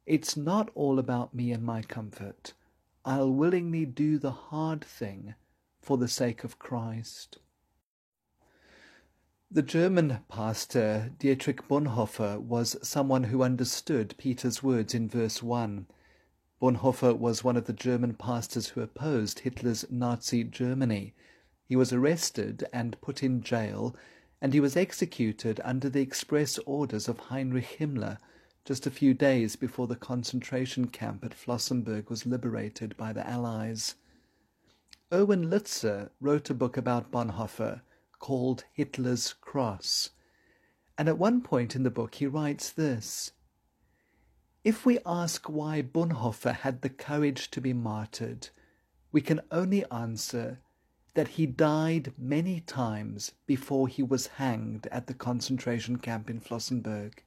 It's 0.06 0.36
not 0.36 0.70
all 0.76 1.00
about 1.00 1.34
me 1.34 1.52
and 1.52 1.64
my 1.64 1.82
comfort. 1.82 2.54
I'll 3.06 3.32
willingly 3.32 3.86
do 3.86 4.18
the 4.18 4.32
hard 4.32 4.84
thing 4.84 5.36
for 5.80 5.98
the 5.98 6.10
sake 6.10 6.44
of 6.44 6.60
Christ. 6.60 7.38
The 9.54 9.62
German 9.62 10.20
pastor 10.30 11.12
Dietrich 11.20 11.68
Bonhoeffer 11.68 12.40
was 12.40 12.78
someone 12.82 13.26
who 13.26 13.44
understood 13.44 14.16
Peter's 14.18 14.64
words 14.64 14.94
in 14.94 15.10
verse 15.10 15.44
1. 15.44 15.88
Bonhoeffer 16.62 17.14
was 17.14 17.44
one 17.44 17.58
of 17.58 17.66
the 17.66 17.74
German 17.74 18.14
pastors 18.14 18.70
who 18.70 18.82
opposed 18.82 19.40
Hitler's 19.40 19.84
Nazi 19.92 20.46
Germany. 20.46 21.14
He 21.66 21.76
was 21.76 21.92
arrested 21.92 22.64
and 22.72 22.96
put 23.02 23.24
in 23.24 23.42
jail, 23.42 23.94
and 24.40 24.54
he 24.54 24.62
was 24.62 24.78
executed 24.78 25.60
under 25.66 25.90
the 25.90 26.00
express 26.00 26.58
orders 26.60 27.10
of 27.10 27.20
Heinrich 27.20 27.78
Himmler 27.78 28.20
just 28.64 28.88
a 28.88 28.90
few 28.90 29.14
days 29.14 29.58
before 29.58 29.88
the 29.88 29.98
concentration 29.98 30.88
camp 30.88 31.26
at 31.26 31.34
Flossenburg 31.34 32.10
was 32.10 32.26
liberated 32.26 32.96
by 32.96 33.12
the 33.12 33.28
Allies. 33.30 33.96
Erwin 35.12 35.50
Lutzer 35.50 36.10
wrote 36.22 36.50
a 36.50 36.54
book 36.54 36.78
about 36.78 37.12
Bonhoeffer 37.12 37.82
called 38.22 38.64
Hitler's 38.72 39.34
Cross, 39.34 40.12
and 40.96 41.10
at 41.10 41.18
one 41.18 41.42
point 41.42 41.76
in 41.76 41.82
the 41.82 41.90
book 41.90 42.16
he 42.16 42.28
writes 42.28 42.70
this 42.70 43.32
If 44.64 44.86
we 44.86 45.00
ask 45.06 45.50
why 45.50 45.82
Bonhoeffer 45.82 46.54
had 46.54 46.84
the 46.84 46.90
courage 46.90 47.50
to 47.52 47.60
be 47.60 47.74
martyred, 47.74 48.50
we 49.12 49.22
can 49.22 49.42
only 49.52 49.84
answer 49.92 50.60
that 51.16 51.30
he 51.30 51.48
died 51.48 52.14
many 52.16 52.60
times 52.62 53.32
before 53.48 53.88
he 53.88 54.04
was 54.04 54.28
hanged 54.38 54.88
at 54.92 55.08
the 55.08 55.16
concentration 55.16 55.98
camp 55.98 56.30
in 56.30 56.40
Flossenburg. 56.40 57.24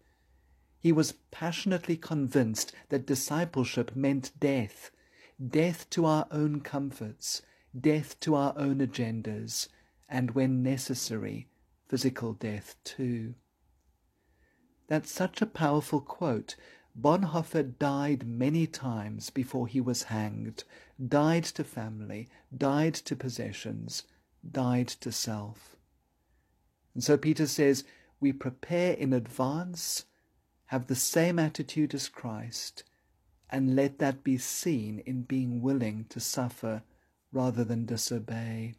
He 0.79 0.93
was 0.93 1.15
passionately 1.33 1.97
convinced 1.97 2.73
that 2.91 3.05
discipleship 3.05 3.97
meant 3.97 4.31
death, 4.39 4.93
death 5.45 5.91
to 5.91 6.07
our 6.07 6.29
own 6.31 6.61
comforts, 6.61 7.43
death 7.79 8.19
to 8.21 8.37
our 8.37 8.55
own 8.57 8.79
agendas, 8.79 9.69
and 10.09 10.33
when 10.33 10.63
necessary, 10.63 11.49
physical 11.89 12.33
death 12.33 12.77
too. 12.85 13.35
That's 14.87 15.11
such 15.11 15.41
a 15.41 15.47
powerful 15.47 16.01
quote 16.01 16.57
Bonhoeffer 16.99 17.77
died 17.79 18.27
many 18.27 18.67
times 18.69 19.31
before 19.31 19.67
he 19.67 19.81
was 19.81 20.05
hanged, 20.05 20.63
died 21.05 21.43
to 21.45 21.65
family, 21.65 22.29
died 22.57 22.95
to 22.95 23.17
possessions, 23.17 24.05
died 24.49 24.89
to 24.89 25.11
self. 25.11 25.75
And 26.95 27.03
so 27.03 27.17
Peter 27.17 27.49
says, 27.49 27.83
we 28.21 28.33
prepare 28.33 28.95
in 28.95 29.13
advance, 29.13 30.05
have 30.67 30.87
the 30.87 30.95
same 30.95 31.39
attitude 31.39 31.95
as 31.95 32.09
Christ, 32.09 32.85
and 33.51 33.75
let 33.75 33.99
that 33.99 34.23
be 34.23 34.39
seen 34.39 35.01
in 35.01 35.23
being 35.23 35.61
willing 35.61 36.07
to 36.11 36.21
suffer 36.21 36.83
rather 37.33 37.65
than 37.65 37.87
disobey. 37.87 38.75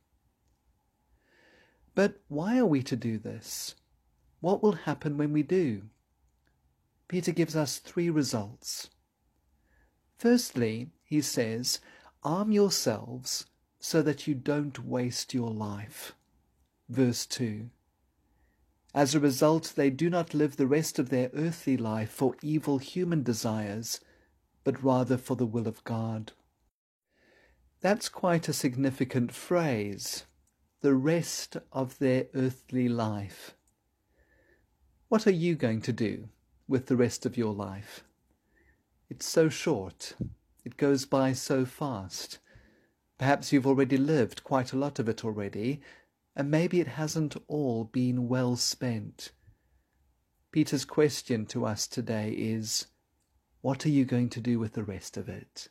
But 1.95 2.19
why 2.27 2.59
are 2.59 2.65
we 2.65 2.83
to 2.83 2.95
do 2.95 3.17
this? 3.17 3.75
What 4.41 4.61
will 4.61 4.73
happen 4.73 5.17
when 5.17 5.31
we 5.31 5.43
do? 5.43 5.83
Peter 7.07 7.31
gives 7.31 7.55
us 7.55 7.77
three 7.77 8.09
results. 8.09 8.89
Firstly, 10.17 10.91
he 11.03 11.21
says, 11.21 11.79
arm 12.23 12.51
yourselves 12.51 13.45
so 13.79 14.01
that 14.01 14.27
you 14.27 14.33
don't 14.33 14.85
waste 14.85 15.33
your 15.33 15.51
life. 15.51 16.13
Verse 16.89 17.25
2. 17.25 17.69
As 18.93 19.13
a 19.13 19.19
result, 19.19 19.73
they 19.75 19.89
do 19.89 20.09
not 20.09 20.33
live 20.33 20.57
the 20.57 20.67
rest 20.67 20.99
of 20.99 21.09
their 21.09 21.29
earthly 21.33 21.77
life 21.77 22.09
for 22.09 22.35
evil 22.41 22.77
human 22.77 23.23
desires, 23.23 23.99
but 24.63 24.81
rather 24.83 25.17
for 25.17 25.35
the 25.35 25.45
will 25.45 25.67
of 25.67 25.83
God. 25.83 26.31
That's 27.81 28.09
quite 28.09 28.47
a 28.47 28.53
significant 28.53 29.31
phrase, 29.33 30.25
the 30.85 30.93
rest 30.93 31.57
of 31.71 31.97
their 31.97 32.27
earthly 32.35 32.87
life. 32.87 33.55
What 35.09 35.25
are 35.25 35.31
you 35.31 35.55
going 35.55 35.81
to 35.81 35.91
do 35.91 36.29
with 36.67 36.85
the 36.85 36.95
rest 36.95 37.25
of 37.25 37.35
your 37.35 37.55
life. 37.55 38.03
It's 39.09 39.25
so 39.25 39.49
short. 39.49 40.13
It 40.63 40.77
goes 40.77 41.07
by 41.07 41.33
so 41.33 41.65
fast. 41.65 42.37
Perhaps 43.17 43.51
you've 43.51 43.65
already 43.65 43.97
lived 43.97 44.43
quite 44.43 44.73
a 44.73 44.77
lot 44.77 44.99
of 44.99 45.09
it 45.09 45.25
already, 45.25 45.81
and 46.35 46.51
maybe 46.51 46.79
it 46.79 46.87
hasn't 46.87 47.35
all 47.47 47.85
been 47.85 48.27
well 48.27 48.55
spent. 48.55 49.31
Peter's 50.51 50.85
question 50.85 51.47
to 51.47 51.65
us 51.65 51.87
today 51.87 52.29
is, 52.29 52.85
what 53.61 53.87
are 53.87 53.89
you 53.89 54.05
going 54.05 54.29
to 54.29 54.39
do 54.39 54.59
with 54.59 54.73
the 54.73 54.83
rest 54.83 55.17
of 55.17 55.29
it? 55.29 55.67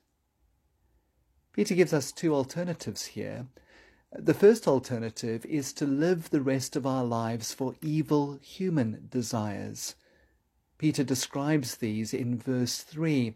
Peter 1.53 1.77
gives 1.77 1.92
us 1.92 2.11
two 2.11 2.35
alternatives 2.35 3.07
here. 3.07 3.46
The 4.16 4.33
first 4.33 4.68
alternative 4.68 5.44
is 5.44 5.72
to 5.72 5.85
live 5.87 6.31
the 6.31 6.40
rest 6.40 6.77
of 6.77 6.87
our 6.87 7.05
lives 7.05 7.53
for 7.53 7.74
evil 7.83 8.38
human 8.40 9.09
desires. 9.11 9.96
Peter 10.79 11.03
describes 11.03 11.79
these 11.79 12.14
in 12.14 12.38
verse 12.38 12.79
3 12.79 13.35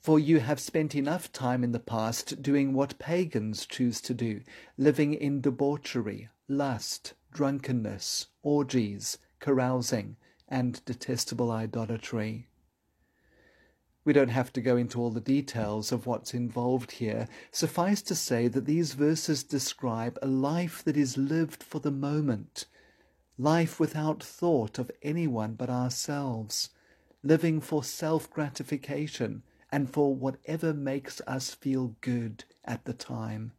For 0.00 0.18
you 0.18 0.40
have 0.40 0.58
spent 0.58 0.96
enough 0.96 1.30
time 1.30 1.62
in 1.62 1.70
the 1.70 1.78
past 1.78 2.42
doing 2.42 2.72
what 2.72 2.98
pagans 2.98 3.64
choose 3.64 4.00
to 4.00 4.12
do, 4.12 4.42
living 4.76 5.14
in 5.14 5.40
debauchery, 5.40 6.28
lust, 6.48 7.14
drunkenness, 7.32 8.26
orgies, 8.42 9.16
carousing, 9.38 10.16
and 10.48 10.84
detestable 10.86 11.52
idolatry. 11.52 12.48
We 14.04 14.12
don't 14.12 14.28
have 14.28 14.52
to 14.54 14.60
go 14.60 14.76
into 14.76 14.98
all 14.98 15.10
the 15.10 15.20
details 15.20 15.92
of 15.92 16.06
what's 16.06 16.32
involved 16.32 16.92
here. 16.92 17.28
Suffice 17.50 18.00
to 18.02 18.14
say 18.14 18.48
that 18.48 18.64
these 18.64 18.94
verses 18.94 19.44
describe 19.44 20.18
a 20.22 20.26
life 20.26 20.82
that 20.84 20.96
is 20.96 21.18
lived 21.18 21.62
for 21.62 21.80
the 21.80 21.90
moment 21.90 22.64
life 23.40 23.80
without 23.80 24.22
thought 24.22 24.78
of 24.78 24.90
anyone 25.02 25.54
but 25.54 25.70
ourselves, 25.70 26.70
living 27.22 27.60
for 27.60 27.82
self 27.82 28.30
gratification 28.30 29.42
and 29.72 29.90
for 29.90 30.14
whatever 30.14 30.74
makes 30.74 31.22
us 31.26 31.54
feel 31.54 31.96
good 32.00 32.44
at 32.64 32.84
the 32.84 32.92
time. 32.92 33.52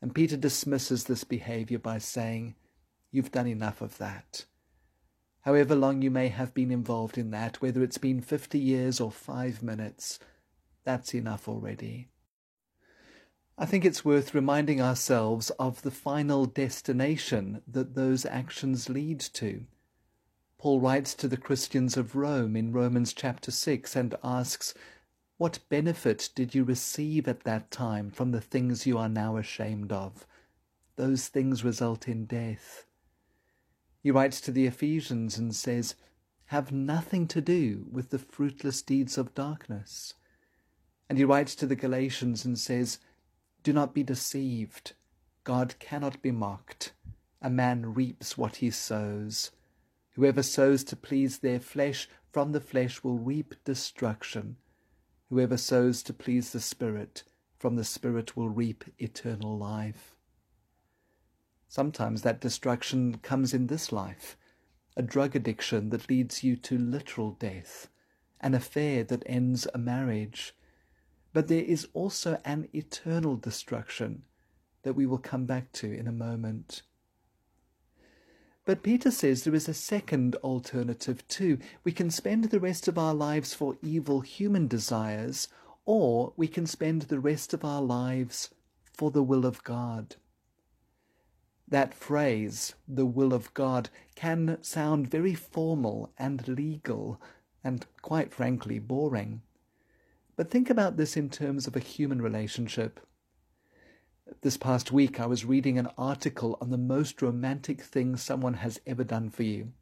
And 0.00 0.14
Peter 0.14 0.36
dismisses 0.36 1.04
this 1.04 1.24
behavior 1.24 1.78
by 1.78 1.98
saying, 1.98 2.54
You've 3.10 3.30
done 3.30 3.46
enough 3.46 3.82
of 3.82 3.98
that. 3.98 4.46
However 5.42 5.74
long 5.74 6.02
you 6.02 6.10
may 6.10 6.28
have 6.28 6.54
been 6.54 6.70
involved 6.70 7.18
in 7.18 7.30
that, 7.32 7.60
whether 7.60 7.82
it's 7.82 7.98
been 7.98 8.20
50 8.20 8.58
years 8.58 9.00
or 9.00 9.10
five 9.10 9.62
minutes, 9.62 10.18
that's 10.84 11.14
enough 11.14 11.48
already. 11.48 12.08
I 13.58 13.66
think 13.66 13.84
it's 13.84 14.04
worth 14.04 14.34
reminding 14.34 14.80
ourselves 14.80 15.50
of 15.50 15.82
the 15.82 15.90
final 15.90 16.46
destination 16.46 17.62
that 17.66 17.94
those 17.94 18.24
actions 18.24 18.88
lead 18.88 19.20
to. 19.34 19.66
Paul 20.58 20.80
writes 20.80 21.12
to 21.14 21.26
the 21.26 21.36
Christians 21.36 21.96
of 21.96 22.14
Rome 22.14 22.54
in 22.54 22.72
Romans 22.72 23.12
chapter 23.12 23.50
6 23.50 23.96
and 23.96 24.14
asks, 24.22 24.74
What 25.38 25.58
benefit 25.68 26.30
did 26.36 26.54
you 26.54 26.62
receive 26.62 27.26
at 27.26 27.42
that 27.42 27.72
time 27.72 28.12
from 28.12 28.30
the 28.30 28.40
things 28.40 28.86
you 28.86 28.96
are 28.96 29.08
now 29.08 29.36
ashamed 29.36 29.90
of? 29.90 30.24
Those 30.94 31.26
things 31.26 31.64
result 31.64 32.06
in 32.06 32.26
death. 32.26 32.86
He 34.02 34.10
writes 34.10 34.40
to 34.42 34.50
the 34.50 34.66
Ephesians 34.66 35.38
and 35.38 35.54
says, 35.54 35.94
Have 36.46 36.72
nothing 36.72 37.26
to 37.28 37.40
do 37.40 37.86
with 37.90 38.10
the 38.10 38.18
fruitless 38.18 38.82
deeds 38.82 39.16
of 39.16 39.34
darkness. 39.34 40.14
And 41.08 41.18
he 41.18 41.24
writes 41.24 41.54
to 41.56 41.66
the 41.66 41.76
Galatians 41.76 42.44
and 42.44 42.58
says, 42.58 42.98
do 43.62 43.72
not 43.72 43.94
be 43.94 44.02
deceived. 44.02 44.94
God 45.44 45.76
cannot 45.78 46.20
be 46.20 46.32
mocked. 46.32 46.92
A 47.40 47.50
man 47.50 47.94
reaps 47.94 48.36
what 48.36 48.56
he 48.56 48.70
sows. 48.70 49.52
Whoever 50.14 50.42
sows 50.42 50.82
to 50.84 50.96
please 50.96 51.38
their 51.38 51.60
flesh, 51.60 52.08
from 52.32 52.52
the 52.52 52.60
flesh 52.60 53.04
will 53.04 53.18
reap 53.18 53.54
destruction. 53.64 54.56
Whoever 55.30 55.56
sows 55.56 56.02
to 56.04 56.12
please 56.12 56.50
the 56.50 56.60
Spirit, 56.60 57.22
from 57.58 57.76
the 57.76 57.84
Spirit 57.84 58.36
will 58.36 58.48
reap 58.48 58.84
eternal 58.98 59.56
life. 59.56 60.16
Sometimes 61.72 62.20
that 62.20 62.42
destruction 62.42 63.16
comes 63.22 63.54
in 63.54 63.68
this 63.68 63.92
life, 63.92 64.36
a 64.94 65.02
drug 65.02 65.34
addiction 65.34 65.88
that 65.88 66.10
leads 66.10 66.44
you 66.44 66.54
to 66.54 66.76
literal 66.76 67.30
death, 67.30 67.88
an 68.42 68.52
affair 68.52 69.04
that 69.04 69.22
ends 69.24 69.66
a 69.72 69.78
marriage. 69.78 70.54
But 71.32 71.48
there 71.48 71.64
is 71.64 71.88
also 71.94 72.38
an 72.44 72.68
eternal 72.74 73.36
destruction 73.36 74.24
that 74.82 74.92
we 74.92 75.06
will 75.06 75.16
come 75.16 75.46
back 75.46 75.72
to 75.80 75.90
in 75.90 76.06
a 76.06 76.12
moment. 76.12 76.82
But 78.66 78.82
Peter 78.82 79.10
says 79.10 79.44
there 79.44 79.54
is 79.54 79.66
a 79.66 79.72
second 79.72 80.36
alternative 80.44 81.26
too. 81.26 81.56
We 81.84 81.92
can 81.92 82.10
spend 82.10 82.44
the 82.44 82.60
rest 82.60 82.86
of 82.86 82.98
our 82.98 83.14
lives 83.14 83.54
for 83.54 83.78
evil 83.80 84.20
human 84.20 84.68
desires, 84.68 85.48
or 85.86 86.34
we 86.36 86.48
can 86.48 86.66
spend 86.66 87.02
the 87.02 87.18
rest 87.18 87.54
of 87.54 87.64
our 87.64 87.80
lives 87.80 88.50
for 88.92 89.10
the 89.10 89.22
will 89.22 89.46
of 89.46 89.64
God. 89.64 90.16
That 91.68 91.94
phrase, 91.94 92.74
the 92.86 93.06
will 93.06 93.32
of 93.32 93.54
God, 93.54 93.88
can 94.14 94.58
sound 94.62 95.10
very 95.10 95.34
formal 95.34 96.12
and 96.18 96.46
legal 96.48 97.20
and, 97.64 97.86
quite 98.02 98.32
frankly, 98.32 98.78
boring. 98.78 99.42
But 100.36 100.50
think 100.50 100.70
about 100.70 100.96
this 100.96 101.16
in 101.16 101.30
terms 101.30 101.66
of 101.66 101.76
a 101.76 101.80
human 101.80 102.20
relationship. 102.20 103.00
This 104.40 104.56
past 104.56 104.90
week, 104.90 105.20
I 105.20 105.26
was 105.26 105.44
reading 105.44 105.78
an 105.78 105.90
article 105.98 106.56
on 106.60 106.70
the 106.70 106.78
most 106.78 107.20
romantic 107.22 107.82
thing 107.82 108.16
someone 108.16 108.54
has 108.54 108.80
ever 108.86 109.04
done 109.04 109.30
for 109.30 109.42
you. 109.42 109.72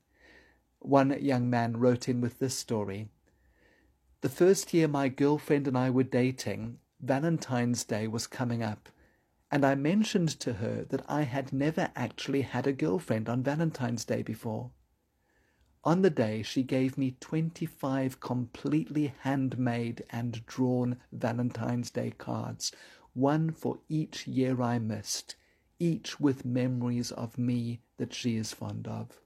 One 0.81 1.17
young 1.23 1.49
man 1.49 1.77
wrote 1.77 2.09
in 2.09 2.21
with 2.21 2.39
this 2.39 2.57
story 2.57 3.09
The 4.23 4.29
first 4.29 4.75
year 4.75 4.89
my 4.89 5.09
girlfriend 5.09 5.69
and 5.69 5.79
I 5.79 5.91
were 5.91 6.03
dating, 6.03 6.79
Valentine's 7.01 7.85
Day 7.85 8.07
was 8.07 8.27
coming 8.27 8.63
up, 8.63 8.89
and 9.51 9.65
I 9.65 9.75
mentioned 9.75 10.29
to 10.41 10.55
her 10.55 10.85
that 10.91 11.05
I 11.09 11.23
had 11.23 11.53
never 11.53 11.91
actually 11.97 12.43
had 12.43 12.67
a 12.67 12.73
girlfriend 12.73 13.29
on 13.29 13.43
Valentine's 13.43 14.05
Day 14.05 14.23
before. 14.23 14.71
On 15.83 16.03
the 16.03 16.11
day, 16.11 16.43
she 16.43 16.63
gave 16.63 16.99
me 16.99 17.17
25 17.21 18.21
completely 18.21 19.15
handmade 19.21 20.05
and 20.11 20.45
drawn 20.47 20.99
Valentine's 21.11 21.91
Day 21.91 22.11
cards 22.11 22.71
one 23.15 23.51
for 23.51 23.81
each 23.89 24.27
year 24.27 24.63
I 24.63 24.79
missed, 24.79 25.35
each 25.79 26.21
with 26.21 26.45
memories 26.45 27.11
of 27.11 27.39
me 27.39 27.81
that 27.97 28.15
she 28.15 28.37
is 28.37 28.53
fond 28.53 28.87
of. 28.87 29.21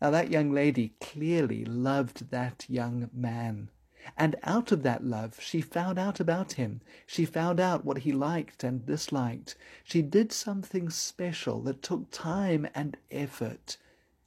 Now, 0.00 0.10
that 0.10 0.30
young 0.30 0.52
lady 0.52 0.94
clearly 1.00 1.64
loved 1.64 2.30
that 2.30 2.66
young 2.68 3.08
man. 3.12 3.70
And 4.16 4.36
out 4.42 4.72
of 4.72 4.82
that 4.82 5.04
love, 5.04 5.38
she 5.40 5.60
found 5.60 5.98
out 5.98 6.20
about 6.20 6.52
him. 6.52 6.80
She 7.06 7.24
found 7.24 7.58
out 7.58 7.84
what 7.84 7.98
he 7.98 8.12
liked 8.12 8.62
and 8.62 8.84
disliked. 8.86 9.56
She 9.84 10.02
did 10.02 10.32
something 10.32 10.90
special 10.90 11.60
that 11.62 11.82
took 11.82 12.10
time 12.10 12.68
and 12.74 12.96
effort, 13.10 13.76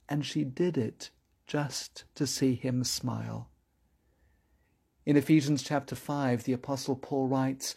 and 0.08 0.24
she 0.26 0.44
did 0.44 0.76
it 0.76 1.10
just 1.46 2.04
to 2.14 2.26
see 2.26 2.54
him 2.54 2.84
smile. 2.84 3.48
In 5.06 5.16
Ephesians 5.16 5.62
chapter 5.62 5.96
5, 5.96 6.44
the 6.44 6.52
Apostle 6.52 6.94
Paul 6.94 7.26
writes, 7.26 7.74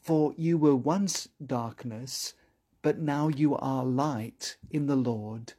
For 0.00 0.34
you 0.36 0.58
were 0.58 0.76
once 0.76 1.28
darkness, 1.44 2.34
but 2.82 2.98
now 2.98 3.28
you 3.28 3.56
are 3.56 3.84
light 3.84 4.56
in 4.70 4.86
the 4.86 4.96
Lord. 4.96 5.54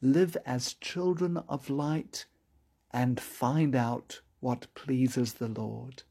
Live 0.00 0.36
as 0.44 0.74
children 0.74 1.38
of 1.48 1.70
light 1.70 2.26
and 2.92 3.20
find 3.20 3.74
out 3.74 4.20
what 4.40 4.66
pleases 4.74 5.34
the 5.34 5.48
Lord. 5.48 6.02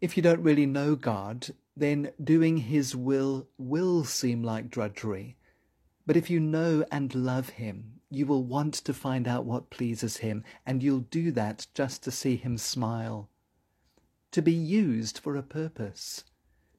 If 0.00 0.16
you 0.16 0.22
don't 0.22 0.42
really 0.42 0.66
know 0.66 0.94
God, 0.94 1.48
then 1.76 2.10
doing 2.22 2.58
His 2.58 2.94
will 2.94 3.48
will 3.58 4.04
seem 4.04 4.42
like 4.42 4.70
drudgery. 4.70 5.36
But 6.06 6.16
if 6.16 6.30
you 6.30 6.40
know 6.40 6.84
and 6.90 7.14
love 7.14 7.50
Him, 7.50 8.00
you 8.10 8.24
will 8.24 8.44
want 8.44 8.74
to 8.74 8.94
find 8.94 9.28
out 9.28 9.44
what 9.44 9.70
pleases 9.70 10.18
Him, 10.18 10.44
and 10.64 10.82
you'll 10.82 11.00
do 11.00 11.30
that 11.32 11.66
just 11.74 12.02
to 12.04 12.10
see 12.10 12.36
Him 12.36 12.58
smile. 12.58 13.28
To 14.32 14.42
be 14.42 14.52
used 14.52 15.18
for 15.18 15.36
a 15.36 15.42
purpose. 15.42 16.24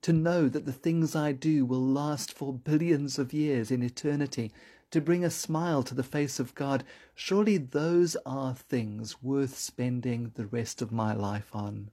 To 0.03 0.13
know 0.13 0.47
that 0.47 0.65
the 0.65 0.71
things 0.71 1.15
I 1.15 1.33
do 1.33 1.65
will 1.65 1.85
last 1.85 2.33
for 2.33 2.53
billions 2.53 3.19
of 3.19 3.33
years 3.33 3.69
in 3.69 3.83
eternity. 3.83 4.51
To 4.91 5.01
bring 5.01 5.23
a 5.23 5.29
smile 5.29 5.83
to 5.83 5.93
the 5.93 6.03
face 6.03 6.39
of 6.39 6.55
God. 6.55 6.83
Surely 7.13 7.57
those 7.57 8.17
are 8.25 8.55
things 8.55 9.21
worth 9.21 9.57
spending 9.57 10.31
the 10.35 10.47
rest 10.47 10.81
of 10.81 10.91
my 10.91 11.13
life 11.13 11.55
on. 11.55 11.91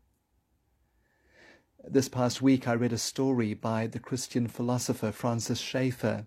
This 1.85 2.09
past 2.09 2.41
week 2.41 2.67
I 2.67 2.75
read 2.75 2.93
a 2.93 2.99
story 2.99 3.55
by 3.55 3.87
the 3.87 4.01
Christian 4.01 4.49
philosopher 4.49 5.13
Francis 5.13 5.61
Schaeffer 5.61 6.27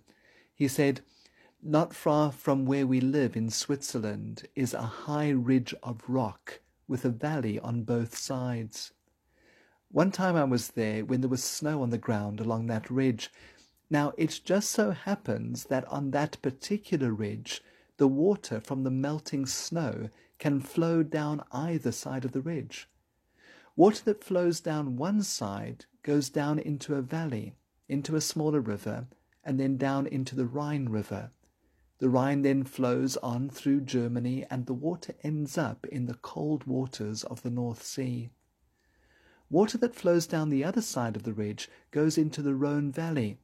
he 0.60 0.68
said, 0.68 1.00
Not 1.64 1.94
far 1.94 2.34
from 2.34 2.66
where 2.66 2.86
we 2.86 3.00
live 3.00 3.38
in 3.38 3.50
Switzerland 3.50 4.46
is 4.56 4.74
a 4.74 4.82
high 4.82 5.30
ridge 5.30 5.74
of 5.82 6.04
rock 6.06 6.60
with 6.86 7.06
a 7.06 7.10
valley 7.10 7.58
on 7.58 7.84
both 7.84 8.18
sides. 8.18 8.92
One 9.88 10.12
time 10.12 10.36
I 10.36 10.44
was 10.44 10.72
there 10.72 11.06
when 11.06 11.22
there 11.22 11.30
was 11.30 11.42
snow 11.42 11.82
on 11.82 11.92
the 11.92 11.98
ground 11.98 12.42
along 12.42 12.68
that 12.68 12.92
ridge. 12.92 13.32
Now 13.90 14.14
it 14.18 14.42
just 14.44 14.72
so 14.72 14.92
happens 14.92 15.66
that 15.66 15.86
on 15.86 16.12
that 16.12 16.42
particular 16.42 17.12
ridge 17.12 17.64
the 17.98 18.08
water 18.08 18.60
from 18.60 18.84
the 18.84 18.92
melting 18.92 19.46
snow 19.46 20.10
can 20.38 20.62
flow 20.62 21.04
down 21.04 21.44
either 21.52 21.92
side 21.92 22.24
of 22.24 22.32
the 22.32 22.42
ridge. 22.42 22.88
Water 23.76 24.04
that 24.06 24.24
flows 24.24 24.60
down 24.60 24.96
one 24.96 25.24
side 25.24 25.86
goes 26.04 26.30
down 26.30 26.60
into 26.60 26.96
a 26.96 27.02
valley, 27.02 27.56
into 27.88 28.16
a 28.16 28.22
smaller 28.22 28.62
river, 28.62 29.08
and 29.44 29.60
then 29.60 29.78
down 29.78 30.06
into 30.08 30.36
the 30.36 30.46
Rhine 30.46 30.90
River. 30.90 31.32
The 31.98 32.10
Rhine 32.10 32.44
then 32.44 32.64
flows 32.64 33.18
on 33.18 33.50
through 33.50 33.82
Germany 33.82 34.46
and 34.50 34.66
the 34.66 34.74
water 34.74 35.14
ends 35.24 35.58
up 35.58 35.86
in 35.88 36.06
the 36.06 36.14
cold 36.14 36.66
waters 36.66 37.24
of 37.24 37.42
the 37.42 37.50
North 37.50 37.84
Sea. 37.84 38.30
Water 39.50 39.78
that 39.80 39.96
flows 39.96 40.28
down 40.28 40.50
the 40.50 40.64
other 40.64 40.82
side 40.82 41.16
of 41.16 41.24
the 41.24 41.34
ridge 41.34 41.70
goes 41.92 42.18
into 42.18 42.42
the 42.42 42.56
Rhone 42.56 42.92
Valley. 42.92 43.40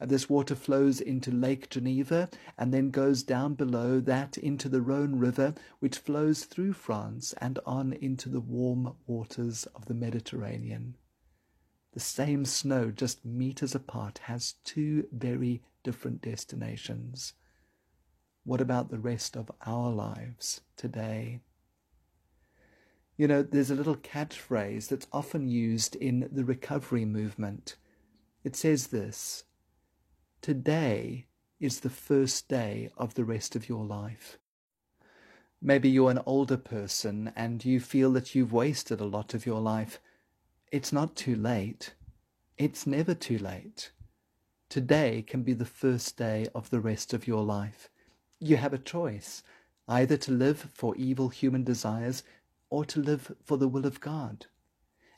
And 0.00 0.10
this 0.10 0.28
water 0.28 0.54
flows 0.54 1.00
into 1.00 1.30
Lake 1.30 1.70
Geneva 1.70 2.28
and 2.58 2.74
then 2.74 2.90
goes 2.90 3.22
down 3.22 3.54
below 3.54 4.00
that 4.00 4.36
into 4.36 4.68
the 4.68 4.82
Rhone 4.82 5.16
River, 5.16 5.54
which 5.78 5.98
flows 5.98 6.44
through 6.44 6.72
France 6.72 7.32
and 7.38 7.58
on 7.64 7.92
into 7.92 8.28
the 8.28 8.40
warm 8.40 8.94
waters 9.06 9.66
of 9.74 9.86
the 9.86 9.94
Mediterranean 9.94 10.96
the 11.94 12.00
same 12.00 12.44
snow 12.44 12.90
just 12.90 13.24
meters 13.24 13.74
apart 13.74 14.18
has 14.24 14.56
two 14.64 15.06
very 15.12 15.62
different 15.84 16.20
destinations. 16.20 17.34
What 18.42 18.60
about 18.60 18.90
the 18.90 18.98
rest 18.98 19.36
of 19.36 19.50
our 19.64 19.90
lives 19.90 20.62
today? 20.76 21.40
You 23.16 23.28
know, 23.28 23.42
there's 23.42 23.70
a 23.70 23.76
little 23.76 23.94
catchphrase 23.94 24.88
that's 24.88 25.06
often 25.12 25.46
used 25.46 25.94
in 25.94 26.28
the 26.32 26.44
recovery 26.44 27.04
movement. 27.04 27.76
It 28.42 28.56
says 28.56 28.88
this 28.88 29.44
Today 30.44 31.24
is 31.58 31.80
the 31.80 31.88
first 31.88 32.48
day 32.48 32.90
of 32.98 33.14
the 33.14 33.24
rest 33.24 33.56
of 33.56 33.66
your 33.66 33.82
life. 33.82 34.36
Maybe 35.62 35.88
you're 35.88 36.10
an 36.10 36.20
older 36.26 36.58
person 36.58 37.32
and 37.34 37.64
you 37.64 37.80
feel 37.80 38.12
that 38.12 38.34
you've 38.34 38.52
wasted 38.52 39.00
a 39.00 39.06
lot 39.06 39.32
of 39.32 39.46
your 39.46 39.62
life. 39.62 40.00
It's 40.70 40.92
not 40.92 41.16
too 41.16 41.34
late. 41.34 41.94
It's 42.58 42.86
never 42.86 43.14
too 43.14 43.38
late. 43.38 43.90
Today 44.68 45.24
can 45.26 45.44
be 45.44 45.54
the 45.54 45.64
first 45.64 46.18
day 46.18 46.46
of 46.54 46.68
the 46.68 46.78
rest 46.78 47.14
of 47.14 47.26
your 47.26 47.42
life. 47.42 47.88
You 48.38 48.58
have 48.58 48.74
a 48.74 48.88
choice 48.92 49.42
either 49.88 50.18
to 50.18 50.30
live 50.30 50.68
for 50.74 50.94
evil 50.96 51.30
human 51.30 51.64
desires 51.64 52.22
or 52.68 52.84
to 52.84 53.00
live 53.00 53.34
for 53.42 53.56
the 53.56 53.68
will 53.68 53.86
of 53.86 53.98
God. 53.98 54.44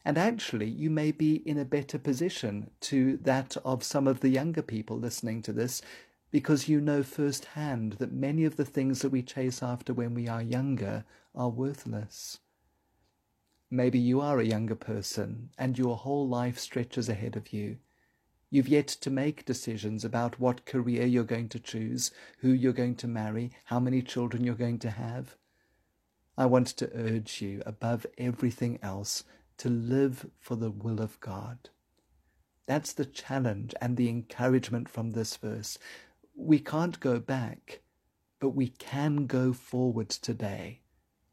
And 0.06 0.16
actually, 0.16 0.68
you 0.68 0.88
may 0.88 1.10
be 1.10 1.42
in 1.48 1.58
a 1.58 1.64
better 1.64 1.98
position 1.98 2.70
to 2.82 3.16
that 3.24 3.56
of 3.64 3.82
some 3.82 4.06
of 4.06 4.20
the 4.20 4.28
younger 4.28 4.62
people 4.62 4.96
listening 4.96 5.42
to 5.42 5.52
this 5.52 5.82
because 6.30 6.68
you 6.68 6.80
know 6.80 7.02
firsthand 7.02 7.94
that 7.94 8.12
many 8.12 8.44
of 8.44 8.54
the 8.54 8.64
things 8.64 9.00
that 9.00 9.08
we 9.08 9.20
chase 9.20 9.64
after 9.64 9.92
when 9.92 10.14
we 10.14 10.28
are 10.28 10.40
younger 10.40 11.04
are 11.34 11.48
worthless. 11.48 12.38
Maybe 13.68 13.98
you 13.98 14.20
are 14.20 14.38
a 14.38 14.46
younger 14.46 14.76
person 14.76 15.50
and 15.58 15.76
your 15.76 15.96
whole 15.96 16.28
life 16.28 16.60
stretches 16.60 17.08
ahead 17.08 17.34
of 17.34 17.52
you. 17.52 17.78
You've 18.48 18.68
yet 18.68 18.86
to 18.86 19.10
make 19.10 19.44
decisions 19.44 20.04
about 20.04 20.38
what 20.38 20.66
career 20.66 21.04
you're 21.04 21.24
going 21.24 21.48
to 21.48 21.58
choose, 21.58 22.12
who 22.38 22.50
you're 22.52 22.72
going 22.72 22.94
to 22.94 23.08
marry, 23.08 23.50
how 23.64 23.80
many 23.80 24.02
children 24.02 24.44
you're 24.44 24.54
going 24.54 24.78
to 24.78 24.90
have. 24.90 25.34
I 26.38 26.46
want 26.46 26.68
to 26.68 26.92
urge 26.94 27.42
you, 27.42 27.60
above 27.66 28.06
everything 28.18 28.78
else, 28.84 29.24
to 29.58 29.68
live 29.68 30.26
for 30.38 30.56
the 30.56 30.70
will 30.70 31.00
of 31.00 31.18
God. 31.20 31.70
That's 32.66 32.92
the 32.92 33.04
challenge 33.04 33.74
and 33.80 33.96
the 33.96 34.08
encouragement 34.08 34.88
from 34.88 35.12
this 35.12 35.36
verse. 35.36 35.78
We 36.34 36.58
can't 36.58 37.00
go 37.00 37.20
back, 37.20 37.80
but 38.40 38.50
we 38.50 38.68
can 38.68 39.26
go 39.26 39.52
forward 39.52 40.10
today 40.10 40.80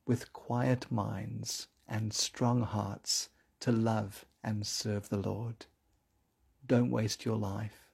with 0.06 0.34
quiet 0.34 0.92
minds 0.92 1.68
and 1.88 2.14
strong 2.14 2.62
hearts 2.62 3.30
to 3.62 3.72
love 3.72 4.26
and 4.44 4.66
serve 4.66 5.10
the 5.10 5.18
Lord. 5.18 5.66
Don't 6.66 6.92
waste 6.92 7.26
your 7.26 7.38
life. 7.38 7.90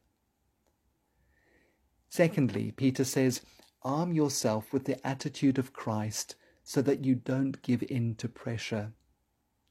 Secondly, 2.10 2.72
Peter 2.72 3.04
says, 3.04 3.42
arm 3.84 4.14
yourself 4.14 4.74
with 4.74 4.86
the 4.86 5.06
attitude 5.08 5.58
of 5.58 5.74
Christ 5.74 6.36
so 6.64 6.82
that 6.82 7.06
you 7.06 7.16
don't 7.16 7.62
give 7.62 7.84
in 7.84 8.16
to 8.16 8.28
pressure. 8.28 8.92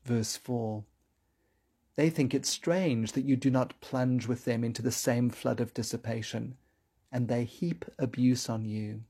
Verse 0.08 0.38
4 0.38 0.84
They 1.96 2.08
think 2.08 2.32
it 2.32 2.46
strange 2.46 3.12
that 3.12 3.26
you 3.26 3.36
do 3.36 3.50
not 3.50 3.78
plunge 3.82 4.26
with 4.26 4.46
them 4.46 4.64
into 4.64 4.80
the 4.80 4.90
same 4.90 5.28
flood 5.28 5.60
of 5.60 5.74
dissipation, 5.74 6.56
and 7.12 7.28
they 7.28 7.44
heap 7.44 7.84
abuse 7.98 8.48
on 8.48 8.64
you. 8.64 9.02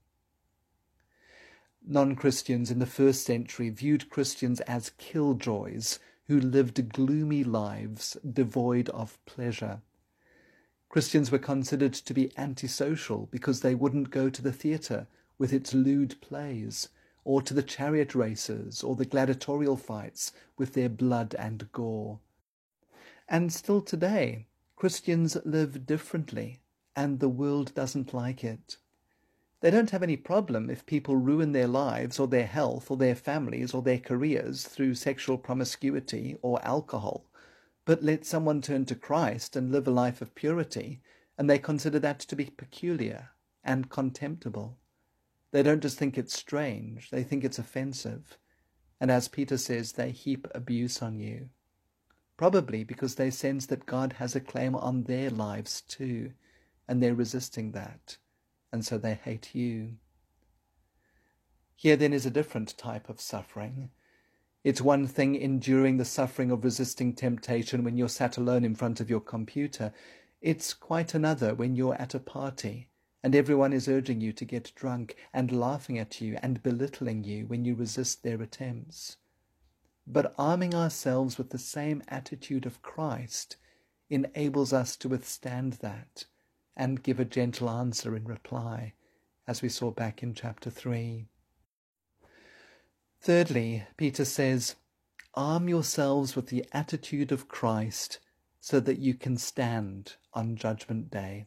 Non 1.87 2.17
Christians 2.17 2.73
in 2.73 2.81
the 2.81 2.85
first 2.85 3.25
century 3.25 3.71
viewed 3.71 4.11
Christians 4.11 4.61
as 4.63 4.91
killjoys 4.99 6.01
who 6.27 6.41
lived 6.41 6.93
gloomy 6.93 7.45
lives 7.45 8.17
devoid 8.29 8.89
of 8.89 9.25
pleasure. 9.25 9.83
Christians 10.89 11.31
were 11.31 11.39
considered 11.39 11.95
to 11.95 12.13
be 12.13 12.37
antisocial 12.37 13.29
because 13.31 13.61
they 13.61 13.77
wouldn't 13.77 14.11
go 14.11 14.29
to 14.29 14.43
the 14.43 14.53
theatre 14.53 15.07
with 15.39 15.53
its 15.53 15.73
lewd 15.73 16.21
plays, 16.21 16.89
or 17.29 17.43
to 17.43 17.53
the 17.53 17.63
chariot 17.63 18.15
races 18.15 18.83
or 18.83 18.97
the 18.97 19.05
gladiatorial 19.05 19.77
fights 19.77 20.33
with 20.57 20.73
their 20.73 20.89
blood 20.89 21.35
and 21.39 21.71
gore. 21.73 22.19
And 23.29 23.53
still 23.53 23.83
today, 23.83 24.47
Christians 24.77 25.37
live 25.45 25.85
differently, 25.85 26.61
and 26.97 27.21
the 27.21 27.29
world 27.29 27.75
doesn't 27.75 28.15
like 28.15 28.43
it. 28.43 28.79
They 29.61 29.71
don't 29.71 29.91
have 29.91 30.03
any 30.03 30.17
problem 30.17 30.71
if 30.71 30.87
people 30.87 31.17
ruin 31.17 31.53
their 31.53 31.67
lives 31.67 32.19
or 32.19 32.29
their 32.29 32.47
health 32.47 32.91
or 32.91 32.97
their 32.97 33.15
families 33.15 33.75
or 33.75 33.83
their 33.83 33.99
careers 33.99 34.65
through 34.65 34.95
sexual 34.95 35.37
promiscuity 35.37 36.39
or 36.41 36.65
alcohol 36.65 37.29
but 37.89 38.03
let 38.03 38.23
someone 38.27 38.61
turn 38.61 38.85
to 38.85 38.95
Christ 38.95 39.57
and 39.57 39.73
live 39.73 39.89
a 39.89 39.91
life 39.91 40.21
of 40.21 40.35
purity, 40.35 41.01
and 41.39 41.49
they 41.49 41.59
consider 41.59 41.99
that 41.99 42.19
to 42.19 42.37
be 42.37 42.45
peculiar 42.45 43.31
and 43.65 43.89
contemptible. 43.89 44.77
They 45.51 45.63
don't 45.63 45.83
just 45.83 45.99
think 45.99 46.19
it's 46.19 46.37
strange, 46.37 47.11
they 47.11 47.23
think 47.23 47.45
it's 47.45 47.59
offensive. 47.59 48.39
And 49.01 49.11
as 49.11 49.29
Peter 49.29 49.57
says, 49.57 49.93
they 49.93 50.11
heap 50.11 50.49
abuse 50.55 51.01
on 51.03 51.21
you. 51.21 51.51
Probably 52.37 52.85
because 52.85 53.15
they 53.15 53.31
sense 53.31 53.67
that 53.67 53.87
God 53.87 54.15
has 54.15 54.35
a 54.35 54.41
claim 54.41 54.75
on 54.75 55.05
their 55.05 55.31
lives 55.31 55.81
too, 55.83 56.33
and 56.87 57.03
they're 57.03 57.15
resisting 57.15 57.73
that, 57.73 58.19
and 58.73 58.85
so 58.85 58.99
they 58.99 59.15
hate 59.15 59.55
you. 59.55 59.95
Here 61.75 61.97
then 61.97 62.13
is 62.13 62.27
a 62.27 62.31
different 62.31 62.77
type 62.77 63.09
of 63.09 63.21
suffering 63.21 63.91
it's 64.65 64.83
one 64.83 65.07
thing 65.07 65.37
enduring 65.37 65.97
the 65.97 66.05
suffering 66.05 66.51
of 66.51 66.65
resisting 66.65 67.15
temptation 67.15 67.85
when 67.85 67.97
you're 67.97 68.09
sat 68.09 68.37
alone 68.37 68.65
in 68.65 68.75
front 68.75 69.01
of 69.01 69.09
your 69.09 69.21
computer. 69.21 69.93
It's 70.41 70.75
quite 70.75 71.15
another 71.15 71.55
when 71.55 71.77
you're 71.77 71.95
at 71.95 72.15
a 72.15 72.21
party 72.21 72.88
and 73.23 73.35
everyone 73.35 73.73
is 73.73 73.89
urging 73.89 74.21
you 74.21 74.33
to 74.33 74.45
get 74.45 74.73
drunk 74.75 75.17
and 75.33 75.51
laughing 75.53 75.99
at 75.99 76.21
you 76.21 76.39
and 76.43 76.63
belittling 76.63 77.25
you 77.25 77.47
when 77.47 77.65
you 77.65 77.75
resist 77.75 78.23
their 78.23 78.41
attempts. 78.41 79.17
But 80.07 80.35
arming 80.39 80.75
ourselves 80.75 81.37
with 81.37 81.51
the 81.51 81.59
same 81.59 82.03
attitude 82.09 82.65
of 82.65 82.83
Christ 82.83 83.57
enables 84.09 84.73
us 84.73 84.97
to 84.97 85.09
withstand 85.09 85.75
that 85.75 86.25
and 86.77 87.03
give 87.03 87.19
a 87.19 87.25
gentle 87.25 87.69
answer 87.69 88.17
in 88.17 88.25
reply, 88.25 88.95
as 89.47 89.63
we 89.63 89.69
saw 89.69 89.91
back 89.91 90.23
in 90.23 90.33
chapter 90.33 90.71
3. 90.71 91.27
Thirdly, 93.21 93.85
Peter 93.97 94.25
says, 94.25 94.77
arm 95.35 95.69
yourselves 95.69 96.37
with 96.37 96.47
the 96.49 96.65
attitude 96.73 97.33
of 97.33 97.49
Christ 97.49 98.21
so 98.61 98.81
that 98.81 98.99
you 98.99 99.15
can 99.15 99.37
stand 99.37 100.15
on 100.33 100.57
Judgment 100.57 101.11
Day. 101.11 101.47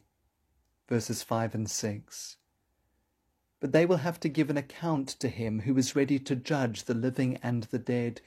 Verses 0.92 1.22
5 1.22 1.54
and 1.54 1.70
6. 1.70 2.36
But 3.60 3.72
they 3.72 3.86
will 3.86 3.96
have 3.96 4.20
to 4.20 4.28
give 4.28 4.50
an 4.50 4.58
account 4.58 5.08
to 5.20 5.28
him 5.30 5.60
who 5.60 5.78
is 5.78 5.96
ready 5.96 6.18
to 6.18 6.36
judge 6.36 6.82
the 6.82 6.92
living 6.92 7.38
and 7.42 7.62
the 7.62 7.78
dead. 7.78 8.20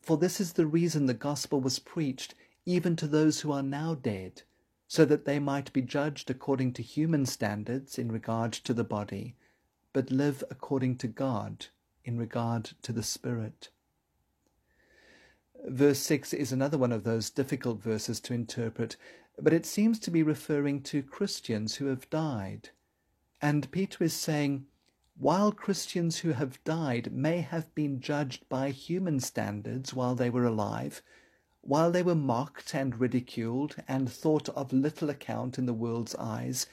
For 0.00 0.16
this 0.16 0.40
is 0.40 0.52
the 0.52 0.64
reason 0.64 1.06
the 1.06 1.12
gospel 1.12 1.60
was 1.60 1.80
preached 1.80 2.36
even 2.64 2.94
to 2.94 3.08
those 3.08 3.40
who 3.40 3.50
are 3.50 3.64
now 3.64 3.96
dead, 3.96 4.42
so 4.86 5.04
that 5.04 5.24
they 5.24 5.40
might 5.40 5.72
be 5.72 5.82
judged 5.82 6.30
according 6.30 6.74
to 6.74 6.84
human 6.84 7.26
standards 7.26 7.98
in 7.98 8.12
regard 8.12 8.52
to 8.52 8.72
the 8.72 8.84
body, 8.84 9.34
but 9.92 10.12
live 10.12 10.44
according 10.52 10.98
to 10.98 11.08
God 11.08 11.66
in 12.04 12.16
regard 12.16 12.74
to 12.82 12.92
the 12.92 13.02
Spirit. 13.02 13.70
Verse 15.66 15.98
6 15.98 16.32
is 16.32 16.52
another 16.52 16.78
one 16.78 16.92
of 16.92 17.02
those 17.02 17.28
difficult 17.28 17.82
verses 17.82 18.20
to 18.20 18.34
interpret, 18.34 18.96
but 19.40 19.52
it 19.52 19.66
seems 19.66 19.98
to 19.98 20.10
be 20.10 20.22
referring 20.22 20.82
to 20.82 21.02
Christians 21.02 21.76
who 21.76 21.86
have 21.86 22.08
died. 22.10 22.70
And 23.42 23.70
Peter 23.70 24.04
is 24.04 24.14
saying, 24.14 24.66
while 25.16 25.52
Christians 25.52 26.18
who 26.18 26.32
have 26.32 26.62
died 26.64 27.12
may 27.12 27.40
have 27.40 27.74
been 27.74 28.00
judged 28.00 28.48
by 28.48 28.70
human 28.70 29.20
standards 29.20 29.94
while 29.94 30.14
they 30.14 30.30
were 30.30 30.44
alive, 30.44 31.02
while 31.60 31.90
they 31.90 32.02
were 32.02 32.14
mocked 32.14 32.74
and 32.74 32.98
ridiculed 33.00 33.76
and 33.86 34.10
thought 34.10 34.48
of 34.50 34.72
little 34.72 35.10
account 35.10 35.58
in 35.58 35.66
the 35.66 35.72
world's 35.72 36.14
eyes, 36.16 36.66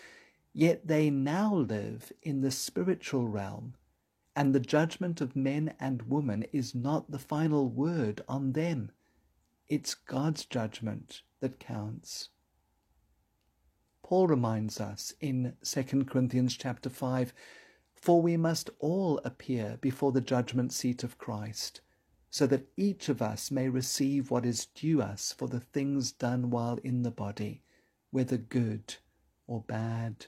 yet 0.54 0.88
they 0.88 1.10
now 1.10 1.54
live 1.54 2.12
in 2.22 2.42
the 2.42 2.52
spiritual 2.52 3.28
realm 3.28 3.76
and 4.36 4.56
the 4.56 4.60
judgment 4.60 5.20
of 5.20 5.36
men 5.36 5.74
and 5.80 6.04
women 6.04 6.44
is 6.54 6.74
not 6.74 7.12
the 7.12 7.20
final 7.20 7.70
word 7.70 8.22
on 8.28 8.54
them. 8.54 8.92
It's 9.68 9.94
God's 9.94 10.46
judgment 10.46 11.22
that 11.42 11.60
counts. 11.60 12.30
Paul 14.12 14.28
reminds 14.28 14.82
us 14.82 15.14
in 15.22 15.54
2 15.64 16.04
Corinthians 16.04 16.58
chapter 16.58 16.90
5 16.90 17.34
For 17.96 18.22
we 18.22 18.36
must 18.36 18.70
all 18.80 19.22
appear 19.24 19.78
before 19.80 20.12
the 20.12 20.20
judgment 20.20 20.74
seat 20.74 21.06
of 21.06 21.18
Christ, 21.18 21.80
so 22.30 22.46
that 22.48 22.68
each 22.76 23.08
of 23.08 23.22
us 23.22 23.52
may 23.52 23.70
receive 23.70 24.30
what 24.30 24.46
is 24.46 24.66
due 24.66 25.02
us 25.02 25.32
for 25.32 25.48
the 25.48 25.62
things 25.62 26.12
done 26.12 26.50
while 26.50 26.78
in 26.84 27.04
the 27.04 27.10
body, 27.10 27.64
whether 28.10 28.36
good 28.36 28.96
or 29.48 29.62
bad. 29.62 30.26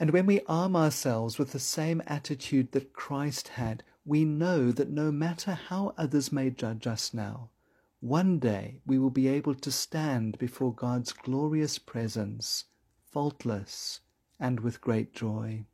And 0.00 0.10
when 0.10 0.24
we 0.24 0.40
arm 0.48 0.76
ourselves 0.76 1.38
with 1.38 1.52
the 1.52 1.60
same 1.60 2.02
attitude 2.06 2.72
that 2.72 2.94
Christ 2.94 3.48
had, 3.48 3.84
we 4.06 4.24
know 4.24 4.72
that 4.72 4.88
no 4.88 5.12
matter 5.12 5.52
how 5.52 5.92
others 5.98 6.32
may 6.32 6.48
judge 6.48 6.86
us 6.86 7.12
now, 7.12 7.50
one 8.00 8.38
day 8.38 8.80
we 8.86 8.98
will 8.98 9.10
be 9.10 9.26
able 9.26 9.54
to 9.54 9.72
stand 9.72 10.38
before 10.38 10.72
God's 10.72 11.12
glorious 11.12 11.78
presence, 11.78 12.64
faultless 13.10 14.00
and 14.38 14.60
with 14.60 14.80
great 14.80 15.12
joy. 15.12 15.64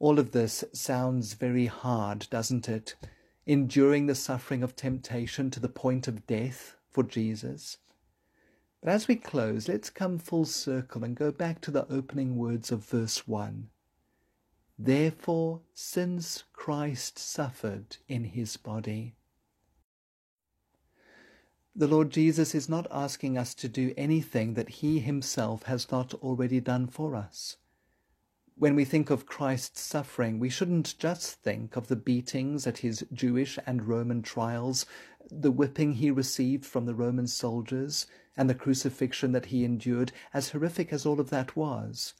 All 0.00 0.18
of 0.18 0.32
this 0.32 0.64
sounds 0.72 1.34
very 1.34 1.66
hard, 1.66 2.26
doesn't 2.30 2.68
it? 2.68 2.96
Enduring 3.46 4.06
the 4.06 4.16
suffering 4.16 4.64
of 4.64 4.74
temptation 4.74 5.50
to 5.50 5.60
the 5.60 5.68
point 5.68 6.08
of 6.08 6.26
death 6.26 6.76
for 6.90 7.04
Jesus. 7.04 7.78
But 8.82 8.90
as 8.90 9.06
we 9.06 9.14
close, 9.14 9.68
let's 9.68 9.90
come 9.90 10.18
full 10.18 10.44
circle 10.44 11.04
and 11.04 11.14
go 11.14 11.30
back 11.30 11.60
to 11.60 11.70
the 11.70 11.86
opening 11.88 12.36
words 12.36 12.72
of 12.72 12.84
verse 12.84 13.28
1. 13.28 13.68
Therefore, 14.76 15.60
since 15.72 16.42
Christ 16.52 17.16
suffered 17.16 17.98
in 18.08 18.24
his 18.24 18.56
body, 18.56 19.14
the 21.74 21.88
Lord 21.88 22.10
Jesus 22.10 22.54
is 22.54 22.68
not 22.68 22.86
asking 22.90 23.38
us 23.38 23.54
to 23.54 23.68
do 23.68 23.94
anything 23.96 24.54
that 24.54 24.68
he 24.68 25.00
himself 25.00 25.62
has 25.62 25.90
not 25.90 26.12
already 26.14 26.60
done 26.60 26.86
for 26.86 27.16
us. 27.16 27.56
When 28.56 28.76
we 28.76 28.84
think 28.84 29.08
of 29.08 29.24
Christ's 29.24 29.80
suffering, 29.80 30.38
we 30.38 30.50
shouldn't 30.50 30.98
just 30.98 31.42
think 31.42 31.74
of 31.74 31.88
the 31.88 31.96
beatings 31.96 32.66
at 32.66 32.78
his 32.78 33.06
Jewish 33.10 33.58
and 33.66 33.88
Roman 33.88 34.20
trials, 34.20 34.84
the 35.30 35.50
whipping 35.50 35.94
he 35.94 36.10
received 36.10 36.66
from 36.66 36.84
the 36.84 36.94
Roman 36.94 37.26
soldiers, 37.26 38.06
and 38.36 38.50
the 38.50 38.54
crucifixion 38.54 39.32
that 39.32 39.46
he 39.46 39.64
endured, 39.64 40.12
as 40.34 40.50
horrific 40.50 40.92
as 40.92 41.06
all 41.06 41.20
of 41.20 41.30
that 41.30 41.56
was. 41.56 42.12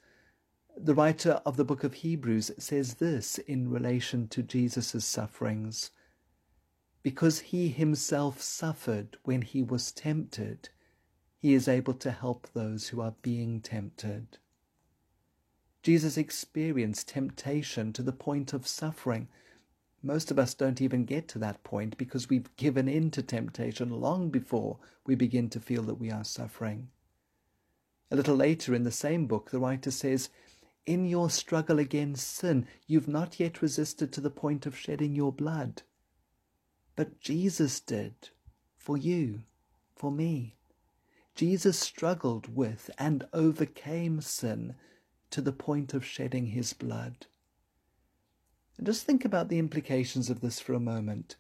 The 0.74 0.94
writer 0.94 1.42
of 1.44 1.58
the 1.58 1.64
book 1.64 1.84
of 1.84 1.92
Hebrews 1.94 2.52
says 2.56 2.94
this 2.94 3.36
in 3.36 3.68
relation 3.68 4.28
to 4.28 4.42
Jesus' 4.42 5.04
sufferings. 5.04 5.90
Because 7.02 7.40
he 7.40 7.68
himself 7.68 8.40
suffered 8.40 9.16
when 9.24 9.42
he 9.42 9.62
was 9.62 9.92
tempted, 9.92 10.68
he 11.38 11.54
is 11.54 11.66
able 11.66 11.94
to 11.94 12.10
help 12.10 12.48
those 12.52 12.88
who 12.88 13.00
are 13.00 13.14
being 13.22 13.60
tempted. 13.60 14.38
Jesus 15.82 16.16
experienced 16.16 17.08
temptation 17.08 17.92
to 17.92 18.02
the 18.02 18.12
point 18.12 18.52
of 18.52 18.68
suffering 18.68 19.28
most 20.02 20.32
of 20.32 20.38
us 20.38 20.52
don't 20.52 20.80
even 20.80 21.04
get 21.04 21.28
to 21.28 21.38
that 21.38 21.62
point 21.62 21.96
because 21.96 22.28
we've 22.28 22.54
given 22.56 22.88
in 22.88 23.12
to 23.12 23.22
temptation 23.22 23.90
long 23.90 24.30
before 24.30 24.78
we 25.06 25.14
begin 25.14 25.48
to 25.50 25.60
feel 25.60 25.82
that 25.84 26.00
we 26.00 26.10
are 26.10 26.24
suffering. 26.24 26.88
A 28.10 28.16
little 28.16 28.34
later 28.34 28.74
in 28.74 28.82
the 28.82 28.90
same 28.90 29.26
book, 29.26 29.50
the 29.50 29.60
writer 29.60 29.92
says, 29.92 30.28
In 30.86 31.06
your 31.06 31.30
struggle 31.30 31.78
against 31.78 32.28
sin, 32.28 32.66
you've 32.88 33.06
not 33.06 33.38
yet 33.38 33.62
resisted 33.62 34.12
to 34.12 34.20
the 34.20 34.30
point 34.30 34.66
of 34.66 34.76
shedding 34.76 35.14
your 35.14 35.32
blood. 35.32 35.82
But 36.94 37.20
Jesus 37.20 37.80
did 37.80 38.14
for 38.76 38.96
you, 38.96 39.42
for 39.94 40.10
me. 40.10 40.56
Jesus 41.34 41.78
struggled 41.78 42.54
with 42.54 42.90
and 42.98 43.24
overcame 43.32 44.20
sin 44.20 44.74
to 45.30 45.40
the 45.40 45.52
point 45.52 45.94
of 45.94 46.04
shedding 46.04 46.46
his 46.46 46.72
blood. 46.72 47.26
And 48.76 48.86
just 48.86 49.06
think 49.06 49.24
about 49.24 49.48
the 49.48 49.58
implications 49.58 50.28
of 50.28 50.40
this 50.40 50.60
for 50.60 50.74
a 50.74 50.80
moment. 50.80 51.36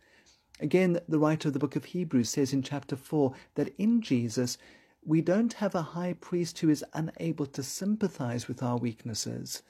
Again, 0.60 1.00
the 1.08 1.18
writer 1.18 1.48
of 1.48 1.54
the 1.54 1.60
book 1.60 1.76
of 1.76 1.86
Hebrews 1.86 2.30
says 2.30 2.52
in 2.52 2.62
chapter 2.62 2.96
4 2.96 3.34
that 3.56 3.74
in 3.78 4.00
Jesus 4.00 4.56
we 5.04 5.20
don't 5.20 5.54
have 5.54 5.74
a 5.74 5.82
high 5.82 6.12
priest 6.12 6.60
who 6.60 6.70
is 6.70 6.84
unable 6.94 7.46
to 7.46 7.62
sympathize 7.62 8.46
with 8.46 8.62
our 8.62 8.78
weaknesses, 8.78 9.62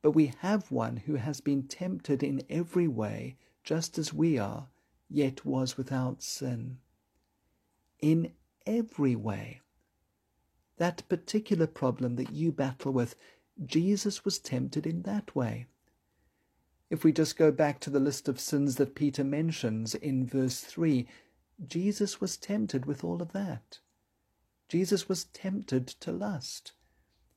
but 0.00 0.12
we 0.12 0.32
have 0.38 0.70
one 0.70 0.98
who 0.98 1.16
has 1.16 1.40
been 1.40 1.64
tempted 1.64 2.22
in 2.22 2.42
every 2.48 2.86
way, 2.86 3.36
just 3.64 3.98
as 3.98 4.14
we 4.14 4.38
are, 4.38 4.68
yet 5.08 5.44
was 5.44 5.76
without 5.76 6.22
sin. 6.22 6.78
In 8.00 8.32
every 8.66 9.16
way. 9.16 9.60
That 10.76 11.08
particular 11.08 11.66
problem 11.66 12.16
that 12.16 12.32
you 12.32 12.52
battle 12.52 12.92
with, 12.92 13.16
Jesus 13.64 14.24
was 14.24 14.38
tempted 14.38 14.86
in 14.86 15.02
that 15.02 15.34
way. 15.34 15.66
If 16.90 17.02
we 17.02 17.12
just 17.12 17.36
go 17.36 17.50
back 17.50 17.80
to 17.80 17.90
the 17.90 18.00
list 18.00 18.28
of 18.28 18.38
sins 18.38 18.76
that 18.76 18.94
Peter 18.94 19.24
mentions 19.24 19.94
in 19.94 20.26
verse 20.26 20.60
3, 20.60 21.06
Jesus 21.66 22.20
was 22.20 22.36
tempted 22.36 22.86
with 22.86 23.02
all 23.02 23.22
of 23.22 23.32
that. 23.32 23.80
Jesus 24.68 25.08
was 25.08 25.24
tempted 25.24 25.86
to 25.86 26.12
lust. 26.12 26.72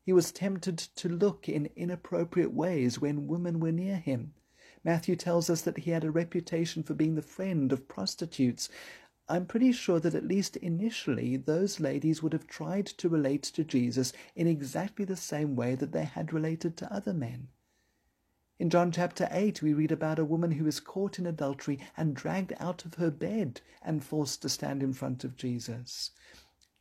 He 0.03 0.11
was 0.11 0.31
tempted 0.31 0.77
to 0.77 1.07
look 1.07 1.47
in 1.47 1.69
inappropriate 1.75 2.53
ways 2.53 2.99
when 2.99 3.27
women 3.27 3.59
were 3.59 3.71
near 3.71 3.97
him. 3.97 4.33
Matthew 4.83 5.15
tells 5.15 5.49
us 5.49 5.61
that 5.61 5.79
he 5.79 5.91
had 5.91 6.03
a 6.03 6.11
reputation 6.11 6.83
for 6.83 6.93
being 6.93 7.15
the 7.15 7.21
friend 7.21 7.71
of 7.71 7.87
prostitutes. 7.87 8.69
I'm 9.27 9.45
pretty 9.45 9.71
sure 9.71 9.99
that 9.99 10.15
at 10.15 10.25
least 10.25 10.55
initially 10.57 11.37
those 11.37 11.79
ladies 11.79 12.23
would 12.23 12.33
have 12.33 12.47
tried 12.47 12.85
to 12.85 13.09
relate 13.09 13.43
to 13.43 13.63
Jesus 13.63 14.13
in 14.35 14.47
exactly 14.47 15.05
the 15.05 15.15
same 15.15 15.55
way 15.55 15.75
that 15.75 15.91
they 15.91 16.05
had 16.05 16.33
related 16.33 16.77
to 16.77 16.93
other 16.93 17.13
men. 17.13 17.49
In 18.57 18.69
John 18.69 18.91
chapter 18.91 19.27
8, 19.31 19.61
we 19.61 19.73
read 19.73 19.91
about 19.91 20.19
a 20.19 20.25
woman 20.25 20.51
who 20.51 20.67
is 20.67 20.79
caught 20.79 21.17
in 21.17 21.25
adultery 21.25 21.79
and 21.95 22.15
dragged 22.15 22.53
out 22.59 22.83
of 22.83 22.95
her 22.95 23.09
bed 23.09 23.61
and 23.81 24.03
forced 24.03 24.41
to 24.41 24.49
stand 24.49 24.83
in 24.83 24.91
front 24.91 25.23
of 25.23 25.37
Jesus. 25.37 26.11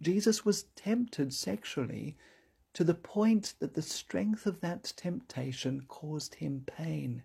Jesus 0.00 0.44
was 0.44 0.64
tempted 0.74 1.32
sexually 1.32 2.16
to 2.72 2.82
the 2.82 2.94
point 2.94 3.54
that 3.58 3.74
the 3.74 3.82
strength 3.82 4.46
of 4.46 4.61
that 4.61 4.92
temptation 4.96 5.84
caused 5.88 6.37
him 6.37 6.64
pain. 6.66 7.22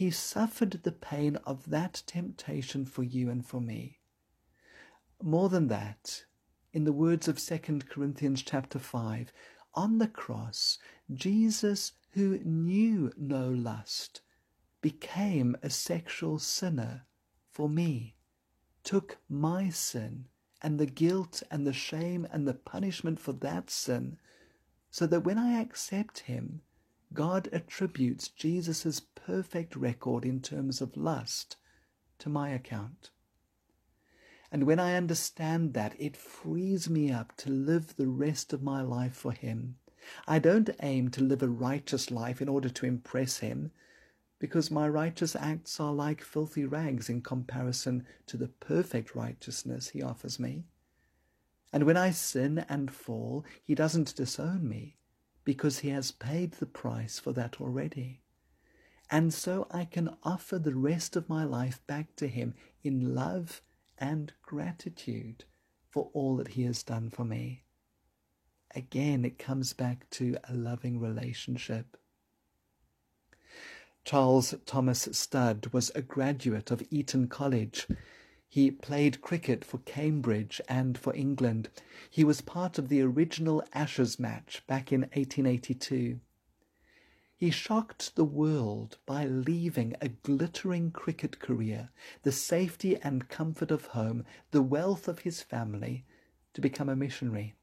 He 0.00 0.10
suffered 0.10 0.80
the 0.82 0.92
pain 0.92 1.36
of 1.44 1.68
that 1.68 2.04
temptation 2.06 2.86
for 2.86 3.02
you 3.02 3.28
and 3.28 3.44
for 3.44 3.60
me. 3.60 3.98
More 5.22 5.50
than 5.50 5.68
that, 5.68 6.24
in 6.72 6.84
the 6.84 6.92
words 6.94 7.28
of 7.28 7.38
2 7.38 7.80
Corinthians 7.86 8.40
chapter 8.40 8.78
5, 8.78 9.30
on 9.74 9.98
the 9.98 10.08
cross, 10.08 10.78
Jesus, 11.12 11.92
who 12.12 12.38
knew 12.38 13.12
no 13.18 13.50
lust, 13.50 14.22
became 14.80 15.54
a 15.62 15.68
sexual 15.68 16.38
sinner 16.38 17.04
for 17.50 17.68
me, 17.68 18.16
took 18.82 19.18
my 19.28 19.68
sin 19.68 20.28
and 20.62 20.80
the 20.80 20.86
guilt 20.86 21.42
and 21.50 21.66
the 21.66 21.74
shame 21.74 22.26
and 22.32 22.48
the 22.48 22.54
punishment 22.54 23.20
for 23.20 23.34
that 23.34 23.68
sin, 23.68 24.18
so 24.90 25.06
that 25.06 25.24
when 25.24 25.36
I 25.36 25.60
accept 25.60 26.20
Him, 26.20 26.62
God 27.12 27.48
attributes 27.52 28.28
Jesus' 28.28 29.00
perfect 29.00 29.74
record 29.74 30.24
in 30.24 30.40
terms 30.40 30.80
of 30.80 30.96
lust 30.96 31.56
to 32.18 32.28
my 32.28 32.50
account. 32.50 33.10
And 34.52 34.64
when 34.64 34.80
I 34.80 34.94
understand 34.94 35.74
that, 35.74 35.94
it 35.98 36.16
frees 36.16 36.88
me 36.90 37.10
up 37.10 37.36
to 37.38 37.50
live 37.50 37.96
the 37.96 38.08
rest 38.08 38.52
of 38.52 38.62
my 38.62 38.80
life 38.80 39.14
for 39.14 39.32
Him. 39.32 39.76
I 40.26 40.38
don't 40.38 40.70
aim 40.82 41.10
to 41.10 41.22
live 41.22 41.42
a 41.42 41.48
righteous 41.48 42.10
life 42.10 42.40
in 42.40 42.48
order 42.48 42.68
to 42.68 42.86
impress 42.86 43.38
Him 43.38 43.70
because 44.40 44.70
my 44.70 44.88
righteous 44.88 45.36
acts 45.36 45.78
are 45.78 45.92
like 45.92 46.22
filthy 46.22 46.64
rags 46.64 47.08
in 47.08 47.20
comparison 47.20 48.04
to 48.26 48.36
the 48.36 48.48
perfect 48.48 49.14
righteousness 49.14 49.90
he 49.90 50.02
offers 50.02 50.40
me. 50.40 50.64
And 51.72 51.84
when 51.84 51.98
I 51.98 52.10
sin 52.10 52.64
and 52.68 52.90
fall, 52.90 53.44
he 53.62 53.74
doesn't 53.74 54.16
disown 54.16 54.66
me, 54.66 54.96
because 55.44 55.80
he 55.80 55.88
has 55.88 56.10
paid 56.10 56.52
the 56.52 56.66
price 56.66 57.18
for 57.18 57.32
that 57.32 57.60
already. 57.60 58.20
And 59.10 59.34
so 59.34 59.66
I 59.70 59.84
can 59.84 60.16
offer 60.22 60.58
the 60.58 60.74
rest 60.74 61.16
of 61.16 61.28
my 61.28 61.44
life 61.44 61.80
back 61.86 62.14
to 62.16 62.28
him 62.28 62.54
in 62.84 63.14
love 63.14 63.62
and 63.98 64.32
gratitude 64.42 65.44
for 65.88 66.10
all 66.12 66.36
that 66.36 66.48
he 66.48 66.62
has 66.62 66.82
done 66.82 67.10
for 67.10 67.24
me. 67.24 67.64
Again, 68.74 69.24
it 69.24 69.38
comes 69.38 69.72
back 69.72 70.08
to 70.10 70.36
a 70.48 70.54
loving 70.54 71.00
relationship. 71.00 71.96
Charles 74.04 74.54
Thomas 74.64 75.08
Studd 75.12 75.68
was 75.72 75.90
a 75.94 76.02
graduate 76.02 76.70
of 76.70 76.82
Eton 76.90 77.26
College. 77.26 77.88
He 78.52 78.72
played 78.72 79.20
cricket 79.20 79.64
for 79.64 79.78
Cambridge 79.78 80.60
and 80.68 80.98
for 80.98 81.14
England. 81.14 81.68
He 82.10 82.24
was 82.24 82.40
part 82.40 82.78
of 82.78 82.88
the 82.88 83.00
original 83.00 83.62
Ashes 83.72 84.18
match 84.18 84.66
back 84.66 84.90
in 84.90 85.02
1882. 85.02 86.18
He 87.36 87.50
shocked 87.52 88.16
the 88.16 88.24
world 88.24 88.98
by 89.06 89.24
leaving 89.24 89.94
a 90.00 90.08
glittering 90.08 90.90
cricket 90.90 91.38
career, 91.38 91.90
the 92.24 92.32
safety 92.32 92.96
and 92.96 93.28
comfort 93.28 93.70
of 93.70 93.86
home, 93.86 94.24
the 94.50 94.62
wealth 94.62 95.06
of 95.06 95.20
his 95.20 95.40
family, 95.40 96.04
to 96.52 96.60
become 96.60 96.88
a 96.88 96.96
missionary. 96.96 97.54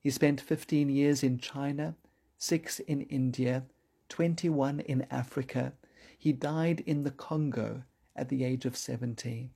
He 0.00 0.08
spent 0.08 0.40
15 0.40 0.88
years 0.88 1.22
in 1.22 1.36
China, 1.38 1.94
six 2.38 2.78
in 2.80 3.02
India, 3.02 3.66
21 4.08 4.80
in 4.80 5.06
Africa. 5.10 5.74
He 6.16 6.32
died 6.32 6.80
in 6.86 7.02
the 7.02 7.10
Congo 7.10 7.82
at 8.16 8.30
the 8.30 8.44
age 8.44 8.64
of 8.64 8.78
70. 8.78 9.50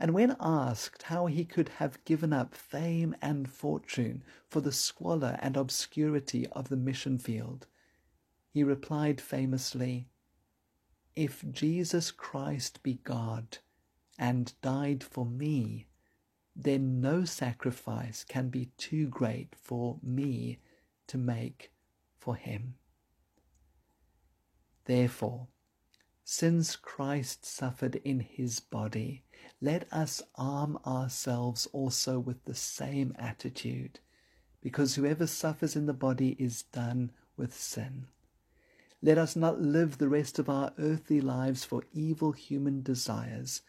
And 0.00 0.14
when 0.14 0.34
asked 0.40 1.02
how 1.02 1.26
he 1.26 1.44
could 1.44 1.68
have 1.68 2.02
given 2.06 2.32
up 2.32 2.54
fame 2.54 3.14
and 3.20 3.46
fortune 3.46 4.24
for 4.48 4.62
the 4.62 4.72
squalor 4.72 5.38
and 5.42 5.58
obscurity 5.58 6.46
of 6.52 6.70
the 6.70 6.76
mission 6.76 7.18
field, 7.18 7.66
he 8.48 8.64
replied 8.64 9.20
famously, 9.20 10.08
If 11.14 11.44
Jesus 11.52 12.10
Christ 12.10 12.82
be 12.82 12.94
God 13.04 13.58
and 14.18 14.54
died 14.62 15.04
for 15.04 15.26
me, 15.26 15.86
then 16.56 17.02
no 17.02 17.26
sacrifice 17.26 18.24
can 18.24 18.48
be 18.48 18.70
too 18.78 19.06
great 19.06 19.54
for 19.54 19.98
me 20.02 20.60
to 21.08 21.18
make 21.18 21.72
for 22.18 22.36
him. 22.36 22.74
Therefore, 24.86 25.48
since 26.24 26.74
Christ 26.74 27.44
suffered 27.44 27.96
in 27.96 28.20
his 28.20 28.60
body, 28.60 29.24
let 29.60 29.90
us 29.92 30.22
arm 30.36 30.78
ourselves 30.86 31.66
also 31.72 32.18
with 32.18 32.44
the 32.44 32.54
same 32.54 33.14
attitude, 33.18 34.00
because 34.60 34.94
whoever 34.94 35.26
suffers 35.26 35.76
in 35.76 35.86
the 35.86 35.92
body 35.92 36.36
is 36.38 36.62
done 36.62 37.12
with 37.36 37.54
sin. 37.54 38.06
Let 39.02 39.18
us 39.18 39.34
not 39.34 39.60
live 39.60 39.98
the 39.98 40.08
rest 40.08 40.38
of 40.38 40.48
our 40.48 40.72
earthly 40.78 41.20
lives 41.20 41.64
for 41.64 41.84
evil 41.92 42.32
human 42.32 42.82
desires, 42.82 43.62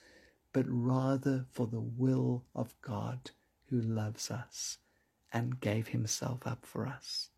but 0.53 0.65
rather 0.67 1.45
for 1.51 1.67
the 1.67 1.79
will 1.79 2.43
of 2.53 2.75
God 2.81 3.31
who 3.69 3.79
loves 3.79 4.29
us 4.29 4.77
and 5.31 5.61
gave 5.61 5.89
himself 5.89 6.45
up 6.45 6.65
for 6.65 6.85
us. 6.85 7.29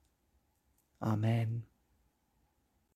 Amen. 1.01 1.63